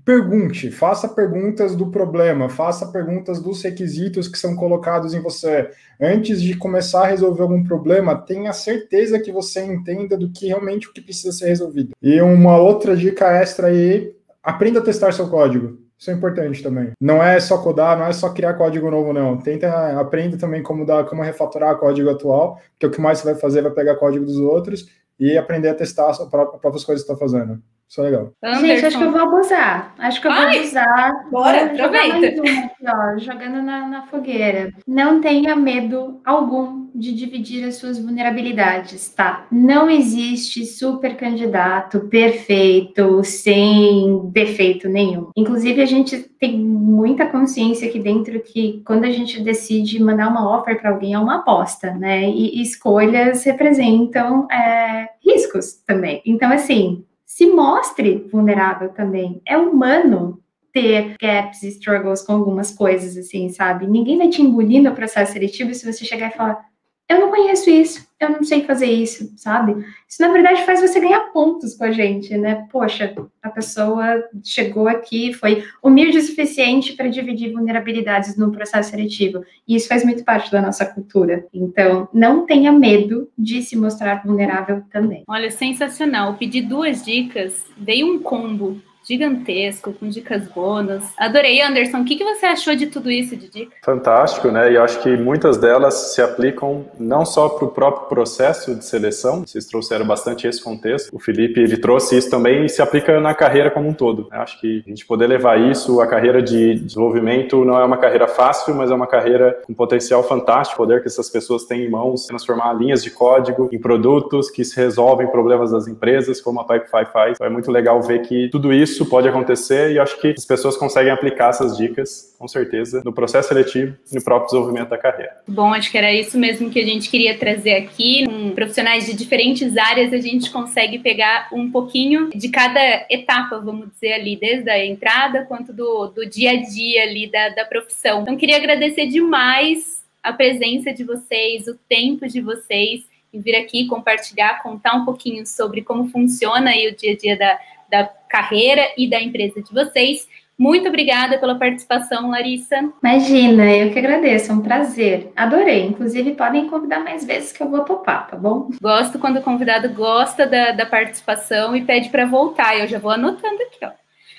pergunte, 0.05 0.71
faça 0.71 1.09
perguntas 1.09 1.75
do 1.75 1.91
problema, 1.91 2.49
faça 2.49 2.87
perguntas 2.87 3.41
dos 3.41 3.63
requisitos 3.63 4.29
que 4.29 4.39
são 4.39 4.55
colocados 4.55 5.15
em 5.15 5.21
você. 5.21 5.71
Antes 6.01 6.43
de 6.43 6.57
começar 6.57 7.05
a 7.05 7.07
resolver 7.07 7.43
algum 7.43 7.65
problema, 7.65 8.17
tenha 8.17 8.53
certeza 8.53 9.19
que 9.19 9.33
você 9.33 9.65
entenda 9.65 10.17
do 10.17 10.31
que 10.31 10.49
realmente 10.49 10.89
o 10.89 10.93
que 10.93 11.01
precisa 11.01 11.33
ser 11.33 11.47
resolvido. 11.47 11.95
E 12.03 12.21
uma 12.21 12.59
outra 12.59 12.97
dica 12.97 13.31
extra 13.31 13.69
aí, 13.69 14.15
aprenda 14.43 14.81
a 14.81 14.83
testar 14.83 15.13
seu 15.13 15.29
código. 15.29 15.79
Isso 15.99 16.11
é 16.11 16.15
importante 16.15 16.63
também. 16.63 16.93
Não 17.01 17.23
é 17.23 17.41
só 17.41 17.57
codar, 17.57 17.99
não 17.99 18.07
é 18.07 18.13
só 18.13 18.29
criar 18.29 18.55
código 18.55 18.91
novo, 18.91 19.15
não. 19.15 19.39
Tenta, 19.39 19.99
aprenda 19.99 20.37
também 20.37 20.63
como 20.63 20.85
dar, 20.85 21.05
como 21.05 21.23
refatorar 21.23 21.79
código 21.79 22.11
atual, 22.11 22.61
porque 22.73 22.87
o 22.87 22.91
que 22.91 23.01
mais 23.01 23.19
você 23.19 23.33
vai 23.33 23.35
fazer 23.35 23.63
vai 23.63 23.73
pegar 23.73 23.97
código 23.97 24.27
dos 24.27 24.37
outros 24.37 24.87
e 25.19 25.39
aprender 25.39 25.71
a 25.71 25.75
testar 25.75 26.11
as 26.11 26.19
próprias 26.19 26.85
coisas 26.85 27.05
que 27.05 27.11
está 27.11 27.17
fazendo. 27.17 27.63
Isso 27.89 28.01
é 28.01 28.05
legal. 28.05 28.33
Anderson. 28.43 28.67
Gente, 28.67 28.87
acho 28.87 28.99
que 28.99 29.05
eu 29.05 29.13
vou 29.13 29.21
abusar. 29.21 29.95
Acho 29.99 30.21
que 30.21 30.27
eu 30.27 30.33
Ai, 30.33 30.51
vou 30.51 30.61
abusar. 30.61 31.31
Bora, 31.31 31.65
aproveita. 31.67 32.43
Aqui, 32.43 32.85
ó, 32.87 33.19
jogando 33.19 33.63
na, 33.63 33.87
na 33.87 34.03
fogueira. 34.07 34.73
Não 34.87 35.21
tenha 35.21 35.55
medo 35.55 36.21
algum 36.25 36.87
de 36.95 37.13
dividir 37.13 37.65
as 37.65 37.77
suas 37.77 37.99
vulnerabilidades, 37.99 39.09
tá? 39.11 39.47
Não 39.53 39.89
existe 39.89 40.65
super 40.65 41.17
candidato 41.17 42.01
perfeito, 42.09 43.23
sem 43.23 44.31
defeito 44.33 44.89
nenhum. 44.89 45.31
Inclusive, 45.37 45.81
a 45.83 45.87
gente 45.87 46.19
tem 46.19 46.59
muita 46.59 47.27
consciência 47.27 47.89
aqui 47.89 47.99
dentro 47.99 48.41
que 48.41 48.83
quando 48.85 49.05
a 49.05 49.11
gente 49.11 49.43
decide 49.43 50.03
mandar 50.03 50.29
uma 50.29 50.59
offer 50.59 50.81
para 50.81 50.91
alguém 50.91 51.15
é 51.15 51.19
uma 51.19 51.37
aposta, 51.37 51.93
né? 51.93 52.29
E 52.29 52.61
escolhas 52.63 53.45
representam 53.45 54.51
é, 54.51 55.09
riscos 55.25 55.75
também. 55.87 56.23
Então, 56.25 56.51
assim, 56.51 57.05
se 57.37 57.45
mostre 57.53 58.27
vulnerável 58.33 58.89
também. 58.95 59.43
É 59.47 59.59
humano 59.59 60.43
ter 60.73 61.17
gaps 61.21 61.63
e 61.63 61.69
struggles 61.69 62.23
com 62.23 62.33
algumas 62.33 62.71
coisas, 62.71 63.15
assim, 63.15 63.51
sabe? 63.51 63.87
Ninguém 63.87 64.17
vai 64.17 64.31
te 64.31 64.41
engolir 64.41 64.83
no 64.83 64.95
processo 64.95 65.35
seletivo 65.35 65.75
se 65.75 65.85
você 65.85 66.03
chegar 66.03 66.31
e 66.31 66.35
falar, 66.35 66.65
eu 67.09 67.21
não 67.21 67.31
conheço 67.31 67.71
isso, 67.71 68.07
eu 68.19 68.31
não 68.31 68.43
sei 68.43 68.65
fazer 68.65 68.87
isso, 68.87 69.33
sabe? 69.37 69.85
Isso, 70.09 70.21
na 70.21 70.29
verdade, 70.29 70.65
faz 70.65 70.81
você 70.81 70.99
ganhar 70.99 71.21
pontos 71.33 71.75
com 71.75 71.85
a 71.85 71.93
gente, 71.93 72.37
né? 72.37 72.67
Poxa, 72.71 73.15
a 73.43 73.49
pessoa 73.49 74.25
chegou 74.43 74.89
aqui, 74.89 75.33
foi 75.33 75.63
humilde 75.83 76.19
o 76.19 76.23
suficiente 76.23 76.95
para 76.95 77.09
dividir 77.09 77.53
vulnerabilidades 77.53 78.37
no 78.37 78.51
processo 78.51 78.91
seletivo. 78.91 79.45
E 79.69 79.77
isso 79.77 79.87
faz 79.87 80.05
muito 80.05 80.25
parte 80.25 80.51
da 80.51 80.61
nossa 80.61 80.85
cultura. 80.85 81.47
Então, 81.55 82.09
não 82.13 82.45
tenha 82.45 82.73
medo 82.73 83.31
de 83.39 83.63
se 83.63 83.77
mostrar 83.77 84.25
vulnerável 84.25 84.83
também. 84.91 85.23
Olha, 85.29 85.51
sensacional. 85.51 86.35
Pedi 86.35 86.61
duas 86.61 87.05
dicas, 87.05 87.65
dei 87.77 88.03
um 88.03 88.19
combo 88.19 88.81
gigantesco, 89.07 89.93
com 89.93 90.09
dicas 90.09 90.49
bônus. 90.49 91.05
Adorei, 91.17 91.63
Anderson. 91.63 92.01
O 92.01 92.05
que, 92.05 92.17
que 92.17 92.25
você 92.25 92.47
achou 92.47 92.75
de 92.75 92.87
tudo 92.87 93.11
isso 93.11 93.37
de 93.37 93.49
dica? 93.49 93.77
Fantástico, 93.85 94.49
né? 94.49 94.73
E 94.73 94.75
eu 94.75 94.83
acho 94.83 95.01
que 95.03 95.17
muitas 95.17 95.57
delas 95.57 96.15
se 96.15 96.21
aplicam 96.21 96.87
não 96.99 97.25
só 97.25 97.49
para 97.49 97.67
o 97.67 97.69
próprio 97.69 98.09
processo 98.09 98.75
de 98.75 98.85
seleção, 98.85 99.45
vocês 99.47 99.67
trouxeram 99.67 100.07
bastante 100.07 100.47
esse 100.47 100.63
contexto. 100.63 101.15
O 101.15 101.21
Felipe, 101.21 101.61
ele 101.61 101.77
trouxe 101.77 102.17
isso 102.17 102.31
também 102.31 102.65
e 102.65 102.69
se 102.69 102.83
aplica 102.83 103.21
na 103.21 103.35
carreira 103.35 103.71
como 103.71 103.89
um 103.89 103.95
todo. 103.95 104.29
Eu 104.33 104.41
acho 104.41 104.61
que 104.61 104.83
a 104.85 104.89
gente 104.89 105.07
poder 105.07 105.27
levar 105.27 105.61
isso, 105.61 106.01
a 106.01 106.07
carreira 106.07 106.43
de 106.43 106.75
desenvolvimento 106.75 107.65
não 107.65 107.79
é 107.79 107.85
uma 107.85 107.99
carreira 107.99 108.27
fácil, 108.27 108.75
mas 108.75 108.91
é 108.91 108.95
uma 108.95 109.07
carreira 109.07 109.59
com 109.67 109.75
potencial 109.75 110.23
fantástico, 110.23 110.79
poder 110.79 111.01
que 111.01 111.09
essas 111.09 111.31
pessoas 111.31 111.65
têm 111.65 111.85
em 111.85 111.91
mãos, 111.91 112.27
transformar 112.27 112.73
linhas 112.73 113.03
de 113.03 113.11
código 113.11 113.69
em 113.73 113.79
produtos 113.79 114.51
que 114.51 114.63
resolvem 114.75 115.29
problemas 115.29 115.71
das 115.71 115.87
empresas, 115.87 116.41
como 116.41 116.61
a 116.61 116.65
Pipefy 116.65 117.05
faz. 117.13 117.33
Então 117.33 117.47
é 117.47 117.51
muito 117.51 117.71
legal 117.71 118.03
ver 118.03 118.23
que 118.23 118.49
tudo 118.51 118.73
isso 118.73 118.96
isso 118.97 119.07
pode 119.07 119.29
acontecer 119.29 119.93
e 119.93 119.99
acho 119.99 120.19
que 120.21 120.29
as 120.29 120.45
pessoas 120.45 120.77
conseguem 120.77 121.13
aplicar 121.13 121.51
essas 121.51 121.77
dicas, 121.77 122.35
com 122.39 122.49
certeza, 122.49 123.03
no 123.05 123.13
processo 123.13 123.49
seletivo 123.49 123.97
e 124.11 124.15
no 124.15 124.25
próprio 124.25 124.47
desenvolvimento 124.47 124.89
da 124.89 124.99
carreira. 124.99 125.37
Bom, 125.47 125.73
acho 125.73 125.91
que 125.91 125.99
era 125.99 126.13
isso 126.13 126.39
mesmo 126.39 126.71
que 126.71 126.81
a 126.81 126.85
gente 126.85 127.11
queria 127.11 127.37
trazer 127.39 127.75
aqui. 127.75 128.25
Com 128.27 128.51
profissionais 128.53 129.07
de 129.07 129.15
diferentes 129.15 129.77
áreas, 129.77 130.13
a 130.13 130.19
gente 130.19 130.51
consegue 130.51 130.99
pegar 130.99 131.49
um 131.53 131.71
pouquinho 131.71 132.31
de 132.35 132.49
cada 132.49 133.07
etapa, 133.11 133.59
vamos 133.59 133.91
dizer 133.93 134.15
ali, 134.15 134.37
desde 134.37 134.71
a 134.71 134.85
entrada 134.85 135.45
quanto 135.45 135.73
do, 135.73 136.07
do 136.09 136.27
dia 136.27 136.53
a 136.53 136.63
dia 136.63 137.03
ali 137.03 137.31
da, 137.31 137.51
da 137.51 137.65
profissão. 137.65 138.23
Então, 138.23 138.37
queria 138.37 138.57
agradecer 138.57 139.07
demais 139.07 140.03
a 140.23 140.33
presença 140.33 140.93
de 140.93 141.05
vocês, 141.05 141.69
o 141.69 141.79
tempo 141.89 142.27
de 142.27 142.41
vocês 142.41 143.05
e 143.33 143.39
vir 143.39 143.55
aqui 143.55 143.87
compartilhar, 143.87 144.63
contar 144.63 144.95
um 144.95 145.05
pouquinho 145.05 145.47
sobre 145.47 145.83
como 145.83 146.09
funciona 146.09 146.71
aí 146.71 146.89
o 146.89 146.97
dia 146.97 147.13
a 147.13 147.17
dia 147.17 147.37
da, 147.37 147.59
da 147.89 148.05
carreira 148.29 148.83
e 148.97 149.09
da 149.09 149.21
empresa 149.21 149.63
de 149.63 149.73
vocês. 149.73 150.27
Muito 150.59 150.89
obrigada 150.89 151.37
pela 151.39 151.59
participação, 151.59 152.31
Larissa. 152.31 152.77
Imagina, 153.03 153.71
eu 153.71 153.93
que 153.93 153.99
agradeço, 153.99 154.51
é 154.51 154.55
um 154.55 154.63
prazer. 154.63 155.31
Adorei. 155.37 155.85
Inclusive, 155.85 156.33
podem 156.33 156.69
convidar 156.69 157.01
mais 157.01 157.27
vezes 157.27 157.53
que 157.53 157.63
eu 157.63 157.69
vou 157.69 157.85
topar, 157.85 158.27
tá 158.27 158.37
bom? 158.37 158.71
Gosto 158.81 159.19
quando 159.19 159.37
o 159.37 159.43
convidado 159.43 159.91
gosta 159.91 160.47
da, 160.47 160.73
da 160.73 160.87
participação 160.87 161.77
e 161.77 161.85
pede 161.85 162.09
para 162.09 162.25
voltar. 162.25 162.79
Eu 162.79 162.87
já 162.87 162.99
vou 162.99 163.11
anotando 163.11 163.63
aqui, 163.63 163.85
ó. 163.85 163.91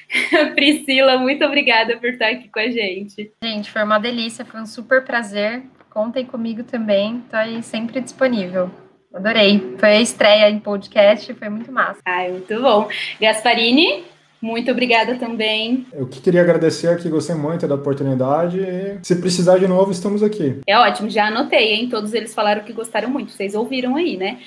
Priscila, 0.55 1.17
muito 1.17 1.45
obrigada 1.45 1.97
por 1.97 2.09
estar 2.09 2.29
aqui 2.29 2.49
com 2.49 2.59
a 2.59 2.69
gente. 2.71 3.31
Gente, 3.43 3.69
foi 3.69 3.83
uma 3.83 3.99
delícia, 3.99 4.43
foi 4.43 4.61
um 4.61 4.65
super 4.65 5.03
prazer. 5.03 5.63
Contem 5.89 6.25
comigo 6.25 6.63
também, 6.63 7.17
estou 7.17 7.39
aí 7.39 7.61
sempre 7.61 8.01
disponível. 8.01 8.71
Adorei. 9.13 9.75
Foi 9.79 9.89
a 9.89 10.01
estreia 10.01 10.49
em 10.49 10.59
podcast, 10.59 11.33
foi 11.33 11.49
muito 11.49 11.71
massa. 11.71 11.99
Ai, 12.05 12.31
muito 12.31 12.61
bom. 12.61 12.89
Gasparini, 13.19 14.05
muito 14.41 14.69
obrigada 14.69 15.15
também. 15.15 15.87
Eu 15.91 16.07
que 16.07 16.21
queria 16.21 16.41
agradecer 16.41 16.89
aqui, 16.89 17.09
gostei 17.09 17.35
muito 17.35 17.67
da 17.67 17.75
oportunidade. 17.75 18.59
Se 19.01 19.15
precisar 19.19 19.57
de 19.57 19.67
novo, 19.67 19.91
estamos 19.91 20.21
aqui. 20.21 20.59
É 20.67 20.77
ótimo, 20.77 21.09
já 21.09 21.27
anotei, 21.27 21.73
hein? 21.73 21.89
Todos 21.89 22.13
eles 22.13 22.35
falaram 22.35 22.63
que 22.63 22.73
gostaram 22.73 23.09
muito, 23.09 23.31
vocês 23.31 23.55
ouviram 23.55 23.95
aí, 23.95 24.15
né? 24.15 24.39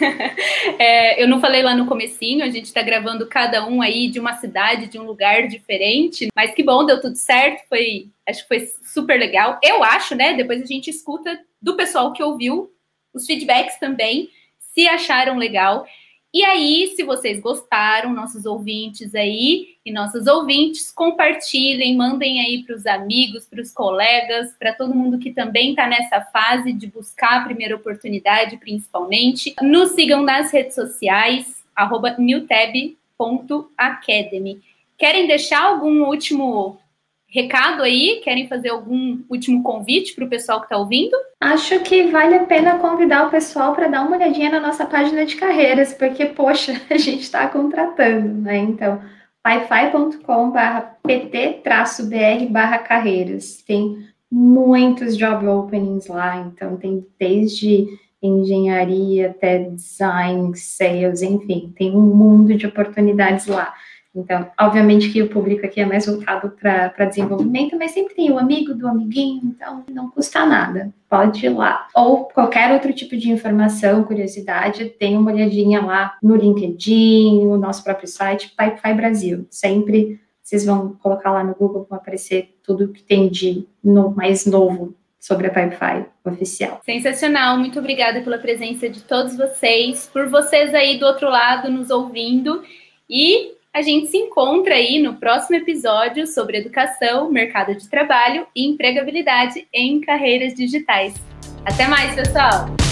é, 0.78 1.22
eu 1.22 1.28
não 1.28 1.40
falei 1.40 1.62
lá 1.62 1.76
no 1.76 1.86
comecinho, 1.86 2.44
a 2.44 2.48
gente 2.48 2.72
tá 2.72 2.80
gravando 2.82 3.26
cada 3.26 3.66
um 3.66 3.82
aí 3.82 4.08
de 4.08 4.18
uma 4.18 4.34
cidade, 4.34 4.88
de 4.88 4.98
um 4.98 5.04
lugar 5.04 5.48
diferente, 5.48 6.28
mas 6.34 6.54
que 6.54 6.62
bom, 6.62 6.86
deu 6.86 7.00
tudo 7.00 7.16
certo, 7.16 7.62
foi, 7.68 8.08
acho 8.26 8.42
que 8.42 8.48
foi 8.48 8.68
super 8.84 9.18
legal. 9.18 9.58
Eu 9.62 9.84
acho, 9.84 10.14
né? 10.14 10.32
Depois 10.32 10.62
a 10.62 10.66
gente 10.66 10.88
escuta 10.88 11.38
do 11.60 11.76
pessoal 11.76 12.12
que 12.12 12.22
ouviu 12.22 12.70
os 13.16 13.26
feedbacks 13.26 13.78
também, 13.78 14.30
se 14.58 14.86
acharam 14.86 15.36
legal. 15.36 15.86
E 16.34 16.44
aí, 16.44 16.92
se 16.94 17.02
vocês 17.02 17.40
gostaram, 17.40 18.12
nossos 18.12 18.44
ouvintes 18.44 19.14
aí 19.14 19.76
e 19.84 19.90
nossas 19.90 20.26
ouvintes, 20.26 20.92
compartilhem, 20.92 21.96
mandem 21.96 22.40
aí 22.40 22.62
para 22.62 22.76
os 22.76 22.84
amigos, 22.84 23.46
para 23.46 23.62
os 23.62 23.72
colegas, 23.72 24.54
para 24.58 24.74
todo 24.74 24.94
mundo 24.94 25.18
que 25.18 25.32
também 25.32 25.70
está 25.70 25.86
nessa 25.86 26.20
fase 26.20 26.74
de 26.74 26.86
buscar 26.88 27.40
a 27.40 27.44
primeira 27.44 27.74
oportunidade, 27.74 28.58
principalmente. 28.58 29.54
Nos 29.62 29.92
sigam 29.92 30.22
nas 30.22 30.52
redes 30.52 30.74
sociais, 30.74 31.64
newtab.academy. 32.18 34.60
Querem 34.98 35.26
deixar 35.26 35.62
algum 35.62 36.04
último 36.04 36.78
recado 37.36 37.82
aí? 37.82 38.22
Querem 38.24 38.48
fazer 38.48 38.70
algum 38.70 39.18
último 39.28 39.62
convite 39.62 40.14
para 40.14 40.24
o 40.24 40.28
pessoal 40.28 40.60
que 40.60 40.66
está 40.66 40.78
ouvindo? 40.78 41.14
Acho 41.38 41.80
que 41.80 42.04
vale 42.04 42.34
a 42.34 42.44
pena 42.44 42.78
convidar 42.78 43.26
o 43.26 43.30
pessoal 43.30 43.74
para 43.74 43.88
dar 43.88 44.06
uma 44.06 44.16
olhadinha 44.16 44.50
na 44.50 44.58
nossa 44.58 44.86
página 44.86 45.26
de 45.26 45.36
carreiras, 45.36 45.92
porque, 45.92 46.24
poxa, 46.24 46.80
a 46.88 46.96
gente 46.96 47.20
está 47.20 47.46
contratando, 47.46 48.40
né? 48.40 48.56
Então, 48.56 49.02
pyfi.com 49.44 50.50
pt-br 51.02 52.78
carreiras. 52.88 53.62
Tem 53.66 53.98
muitos 54.32 55.14
job 55.14 55.46
openings 55.46 56.06
lá, 56.06 56.38
então 56.38 56.78
tem 56.78 57.06
desde 57.18 57.86
engenharia 58.22 59.30
até 59.30 59.58
design, 59.58 60.56
sales, 60.56 61.20
enfim, 61.20 61.72
tem 61.76 61.94
um 61.94 62.14
mundo 62.14 62.54
de 62.54 62.66
oportunidades 62.66 63.46
lá. 63.46 63.74
Então, 64.16 64.50
obviamente 64.58 65.10
que 65.10 65.22
o 65.22 65.28
público 65.28 65.66
aqui 65.66 65.80
é 65.80 65.86
mais 65.86 66.06
voltado 66.06 66.50
para 66.50 67.04
desenvolvimento, 67.04 67.76
mas 67.76 67.92
sempre 67.92 68.14
tem 68.14 68.30
o 68.30 68.38
amigo 68.38 68.74
do 68.74 68.88
amiguinho, 68.88 69.42
então 69.44 69.84
não 69.92 70.10
custa 70.10 70.44
nada. 70.46 70.92
Pode 71.08 71.44
ir 71.44 71.50
lá. 71.50 71.86
Ou 71.94 72.24
qualquer 72.24 72.72
outro 72.72 72.92
tipo 72.92 73.16
de 73.16 73.30
informação, 73.30 74.04
curiosidade, 74.04 74.86
tem 74.86 75.16
uma 75.16 75.30
olhadinha 75.30 75.80
lá 75.82 76.16
no 76.22 76.34
LinkedIn, 76.34 77.44
no 77.44 77.56
nosso 77.56 77.84
próprio 77.84 78.08
site, 78.08 78.54
Pipefy 78.56 78.94
Brasil. 78.94 79.46
Sempre 79.50 80.20
vocês 80.42 80.64
vão 80.64 80.96
colocar 81.02 81.32
lá 81.32 81.42
no 81.42 81.56
Google, 81.56 81.86
vai 81.90 81.98
aparecer 81.98 82.56
tudo 82.62 82.92
que 82.92 83.02
tem 83.02 83.28
de 83.28 83.66
no, 83.82 84.12
mais 84.12 84.46
novo 84.46 84.94
sobre 85.18 85.48
a 85.48 85.50
Pipefy 85.50 86.06
oficial. 86.24 86.80
Sensacional, 86.84 87.58
muito 87.58 87.80
obrigada 87.80 88.20
pela 88.20 88.38
presença 88.38 88.88
de 88.88 89.02
todos 89.02 89.36
vocês, 89.36 90.08
por 90.12 90.28
vocês 90.28 90.72
aí 90.72 91.00
do 91.00 91.06
outro 91.06 91.28
lado 91.28 91.68
nos 91.68 91.90
ouvindo 91.90 92.62
e 93.10 93.55
a 93.76 93.82
gente 93.82 94.06
se 94.06 94.16
encontra 94.16 94.74
aí 94.74 94.98
no 94.98 95.16
próximo 95.16 95.54
episódio 95.54 96.26
sobre 96.26 96.56
educação, 96.56 97.30
mercado 97.30 97.74
de 97.74 97.86
trabalho 97.90 98.46
e 98.56 98.66
empregabilidade 98.66 99.68
em 99.70 100.00
carreiras 100.00 100.54
digitais. 100.54 101.12
Até 101.62 101.86
mais, 101.86 102.14
pessoal! 102.14 102.85